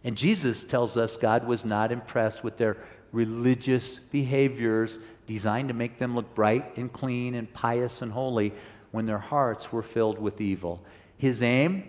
And 0.03 0.15
Jesus 0.15 0.63
tells 0.63 0.97
us 0.97 1.17
God 1.17 1.45
was 1.45 1.65
not 1.65 1.91
impressed 1.91 2.43
with 2.43 2.57
their 2.57 2.77
religious 3.11 3.99
behaviors 3.99 4.99
designed 5.27 5.67
to 5.69 5.73
make 5.73 5.97
them 5.97 6.15
look 6.15 6.33
bright 6.35 6.77
and 6.77 6.91
clean 6.91 7.35
and 7.35 7.51
pious 7.53 8.01
and 8.01 8.11
holy 8.11 8.53
when 8.91 9.05
their 9.05 9.19
hearts 9.19 9.71
were 9.71 9.83
filled 9.83 10.19
with 10.19 10.41
evil. 10.41 10.83
His 11.17 11.41
aim, 11.41 11.83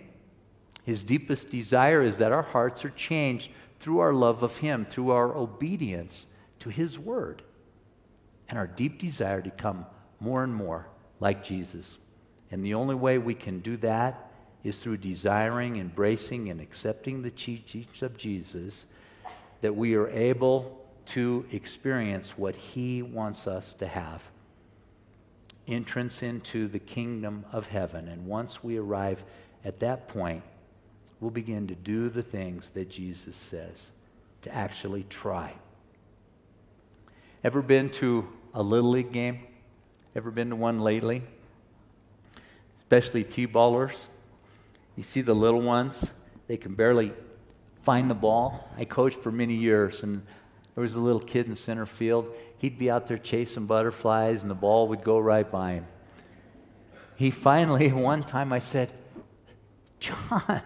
his 0.85 1.03
deepest 1.03 1.51
desire 1.51 2.03
is 2.03 2.19
that 2.19 2.33
our 2.33 2.43
hearts 2.43 2.85
are 2.85 2.91
changed 2.91 3.51
through 3.79 4.01
our 4.01 4.13
love 4.13 4.43
of 4.43 4.57
Him, 4.59 4.87
through 4.89 5.11
our 5.11 5.35
obedience 5.37 6.27
to 6.61 6.69
His 6.69 6.99
Word, 6.99 7.43
and 8.49 8.59
our 8.59 8.67
deep 8.67 9.01
desire 9.01 9.41
to 9.41 9.51
come 9.51 9.87
more 10.21 10.45
and 10.45 10.55
more 10.55 10.87
like 11.19 11.43
Jesus. 11.43 11.99
And 12.51 12.65
the 12.65 12.75
only 12.75 12.95
way 12.95 13.19
we 13.19 13.35
can 13.35 13.61
do 13.61 13.77
that 13.79 14.31
is 14.65 14.79
through 14.79 14.99
desiring, 14.99 15.77
embracing, 15.77 16.51
and 16.51 16.61
accepting 16.61 17.23
the 17.23 17.31
teachings 17.31 18.03
of 18.03 18.17
Jesus, 18.17 18.87
that 19.61 19.75
we 19.75 19.95
are 19.95 20.09
able 20.09 20.85
to 21.07 21.47
experience 21.53 22.37
what 22.37 22.57
He 22.57 23.03
wants 23.03 23.47
us 23.47 23.73
to 23.75 23.87
have 23.87 24.23
entrance 25.67 26.23
into 26.23 26.67
the 26.69 26.79
kingdom 26.79 27.45
of 27.53 27.67
heaven. 27.67 28.09
And 28.09 28.27
once 28.27 28.63
we 28.63 28.79
arrive 28.79 29.23
at 29.65 29.81
that 29.81 30.09
point, 30.09 30.43
we'll 31.21 31.31
begin 31.31 31.69
to 31.69 31.75
do 31.75 32.09
the 32.09 32.23
things 32.23 32.71
that 32.71 32.91
Jesus 32.91 33.37
says, 33.37 33.91
to 34.43 34.55
actually 34.55 35.05
try. 35.05 35.53
Ever 37.45 37.63
been 37.63 37.91
to 37.91 38.29
a 38.53 38.63
Little 38.63 38.91
League 38.91 39.13
game? 39.13 39.41
Ever 40.17 40.31
been 40.31 40.51
to 40.51 40.57
one 40.57 40.79
lately? 40.79 41.23
Especially 42.91 43.23
T 43.23 43.47
ballers. 43.47 44.07
You 44.97 45.05
see 45.05 45.21
the 45.21 45.33
little 45.33 45.63
ones, 45.63 46.11
they 46.49 46.57
can 46.57 46.75
barely 46.75 47.13
find 47.85 48.11
the 48.11 48.17
ball. 48.17 48.69
I 48.77 48.85
coached 48.85 49.23
for 49.23 49.31
many 49.31 49.55
years, 49.55 50.03
and 50.03 50.23
there 50.75 50.83
was 50.83 50.97
a 50.97 51.01
little 51.01 51.21
kid 51.21 51.47
in 51.47 51.55
center 51.55 51.87
field. 51.87 52.35
He'd 52.59 52.81
be 52.81 52.91
out 52.91 53.07
there 53.07 53.17
chasing 53.17 53.67
butterflies, 53.67 54.43
and 54.43 54.51
the 54.51 54.57
ball 54.57 54.89
would 54.89 55.05
go 55.05 55.21
right 55.21 55.49
by 55.49 55.75
him. 55.75 55.87
He 57.15 57.31
finally, 57.31 57.93
one 57.93 58.25
time, 58.25 58.53
I 58.53 58.59
said, 58.59 58.93
John, 60.01 60.61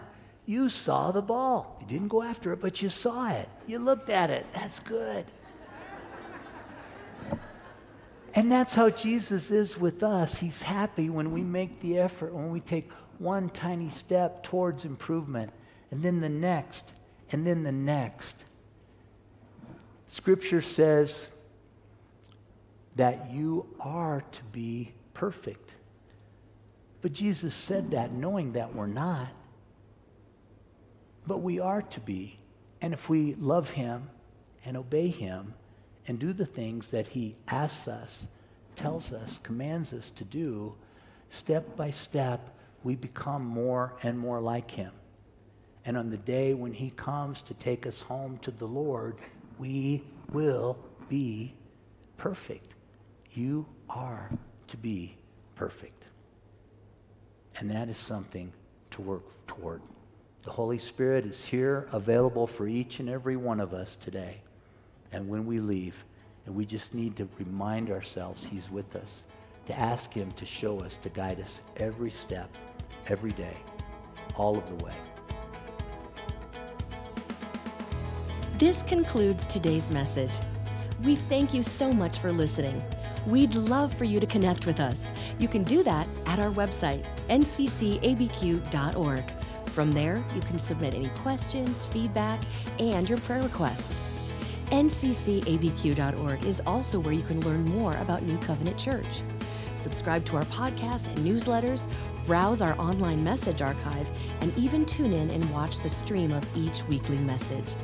you 0.47 0.71
saw 0.71 1.13
the 1.13 1.21
ball. 1.21 1.77
You 1.83 1.87
didn't 1.87 2.09
go 2.09 2.23
after 2.23 2.55
it, 2.55 2.61
but 2.63 2.81
you 2.81 2.89
saw 2.89 3.29
it. 3.29 3.51
You 3.67 3.79
looked 3.79 4.09
at 4.09 4.31
it. 4.31 4.47
That's 4.55 4.81
good. 4.81 5.27
And 8.35 8.51
that's 8.51 8.75
how 8.75 8.91
Jesus 8.91 9.51
is 9.51 9.79
with 9.79 10.03
us. 10.03 10.39
He's 10.39 10.63
happy 10.63 11.09
when 11.09 11.31
we 11.31 11.43
make 11.43 11.81
the 11.81 11.99
effort, 11.99 12.35
when 12.35 12.51
we 12.51 12.61
take 12.61 12.91
one 13.19 13.49
tiny 13.51 13.91
step 13.91 14.43
towards 14.43 14.85
improvement, 14.85 15.53
and 15.93 16.03
then 16.03 16.21
the 16.21 16.29
next, 16.29 16.93
and 17.31 17.47
then 17.47 17.63
the 17.63 17.73
next. 17.73 18.45
Scripture 20.09 20.61
says 20.61 21.29
that 22.97 23.31
you 23.33 23.67
are 23.79 24.25
to 24.33 24.43
be 24.53 24.93
perfect. 25.15 25.73
But 27.03 27.13
Jesus 27.13 27.55
said 27.55 27.93
that 27.93 28.13
knowing 28.13 28.53
that 28.53 28.75
we're 28.75 28.87
not. 28.87 29.29
But 31.27 31.39
we 31.39 31.61
are 31.61 31.83
to 31.83 32.01
be. 32.01 32.39
And 32.81 32.93
if 32.93 33.09
we 33.09 33.35
love 33.35 33.71
Him 33.71 34.09
and 34.65 34.77
obey 34.77 35.09
Him 35.09 35.55
and 36.07 36.19
do 36.19 36.33
the 36.33 36.47
things 36.47 36.91
that 36.91 37.07
He 37.07 37.37
asks 37.49 37.89
us, 37.89 38.27
tells 38.75 39.13
us, 39.13 39.39
commands 39.43 39.93
us 39.93 40.11
to 40.11 40.25
do, 40.25 40.75
step 41.31 41.77
by 41.77 41.91
step, 41.91 42.57
we 42.83 42.95
become 42.95 43.45
more 43.45 43.95
and 44.03 44.19
more 44.19 44.41
like 44.41 44.71
Him. 44.71 44.93
And 45.87 45.97
on 45.97 46.11
the 46.11 46.17
day 46.17 46.55
when 46.55 46.73
He 46.73 46.91
comes 46.91 47.43
to 47.43 47.55
take 47.55 47.87
us 47.87 48.03
home 48.03 48.39
to 48.43 48.51
the 48.51 48.67
Lord, 48.67 49.17
we 49.59 50.03
will 50.33 50.77
be 51.09 51.55
perfect. 52.17 52.75
You 53.33 53.67
are 53.89 54.31
to 54.69 54.77
be 54.77 55.17
perfect. 55.55 56.05
And 57.57 57.71
that 57.71 57.89
is 57.89 57.97
something 57.97 58.53
to 58.93 59.03
work 59.03 59.23
toward. 59.47 59.81
The 60.43 60.51
Holy 60.51 60.79
Spirit 60.79 61.25
is 61.25 61.45
here, 61.45 61.89
available 61.93 62.47
for 62.47 62.67
each 62.67 63.01
and 63.01 63.09
every 63.09 63.37
one 63.37 63.61
of 63.61 63.73
us 63.73 63.97
today. 63.97 64.43
And 65.15 65.29
when 65.29 65.47
we 65.47 65.61
leave, 65.61 66.05
and 66.45 66.55
we 66.57 66.67
just 66.67 66.93
need 66.93 67.15
to 67.17 67.29
remind 67.39 67.89
ourselves 67.89 68.45
He's 68.45 68.69
with 68.69 68.97
us, 68.97 69.23
to 69.67 69.79
ask 69.79 70.13
Him 70.13 70.33
to 70.33 70.45
show 70.45 70.81
us, 70.81 70.97
to 70.99 71.09
guide 71.09 71.41
us 71.41 71.61
every 71.77 72.11
step, 72.11 72.51
every 73.07 73.31
day, 73.31 73.57
all 74.37 74.59
of 74.59 74.69
the 74.69 74.85
way. 74.85 74.93
This 78.59 78.83
concludes 78.83 79.47
today's 79.47 79.89
message. 79.89 80.33
We 81.05 81.15
thank 81.15 81.55
you 81.55 81.63
so 81.63 81.93
much 81.93 82.19
for 82.19 82.33
listening. 82.33 82.83
We'd 83.25 83.55
love 83.55 83.95
for 83.95 84.05
you 84.05 84.19
to 84.19 84.27
connect 84.27 84.67
with 84.67 84.81
us. 84.81 85.13
You 85.39 85.47
can 85.47 85.63
do 85.63 85.85
that 85.85 86.09
at 86.27 86.41
our 86.41 86.51
website, 86.51 87.07
nccabq.org. 87.29 89.25
From 89.71 89.93
there, 89.93 90.25
you 90.35 90.41
can 90.41 90.59
submit 90.59 90.95
any 90.95 91.09
questions, 91.09 91.85
feedback, 91.85 92.41
and 92.81 93.09
your 93.09 93.19
prayer 93.19 93.43
requests. 93.43 94.01
nccabq.org 94.75 96.45
is 96.45 96.61
also 96.67 96.99
where 96.99 97.15
you 97.15 97.23
can 97.23 97.41
learn 97.43 97.65
more 97.65 97.93
about 97.99 98.25
New 98.25 98.37
Covenant 98.39 98.77
Church. 98.77 99.23
Subscribe 99.77 100.25
to 100.25 100.37
our 100.37 100.45
podcast 100.47 101.07
and 101.07 101.19
newsletters, 101.19 101.87
browse 102.27 102.61
our 102.61 102.77
online 102.81 103.23
message 103.23 103.63
archive, 103.63 104.11
and 104.41 104.57
even 104.59 104.85
tune 104.85 105.13
in 105.13 105.31
and 105.31 105.49
watch 105.53 105.79
the 105.79 105.89
stream 105.89 106.33
of 106.33 106.45
each 106.57 106.83
weekly 106.89 107.19
message. 107.19 107.77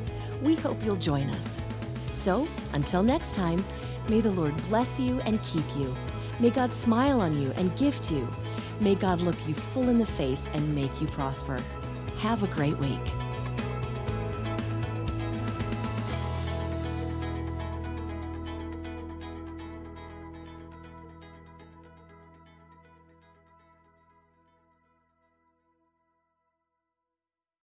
We 0.42 0.56
hope 0.56 0.84
you'll 0.84 0.96
join 0.96 1.30
us. 1.30 1.58
So, 2.12 2.48
until 2.72 3.04
next 3.04 3.36
time, 3.36 3.64
may 4.08 4.20
the 4.20 4.32
Lord 4.32 4.56
bless 4.62 4.98
you 4.98 5.20
and 5.20 5.40
keep 5.44 5.64
you. 5.76 5.94
May 6.40 6.50
God 6.50 6.72
smile 6.72 7.20
on 7.20 7.40
you 7.40 7.52
and 7.52 7.76
gift 7.76 8.10
you. 8.10 8.28
May 8.80 8.96
God 8.96 9.20
look 9.20 9.36
you 9.46 9.54
full 9.54 9.88
in 9.90 9.98
the 9.98 10.06
face 10.06 10.48
and 10.54 10.74
make 10.74 11.00
you 11.00 11.06
prosper. 11.06 11.60
Have 12.16 12.42
a 12.42 12.48
great 12.48 12.78
week. 12.78 13.29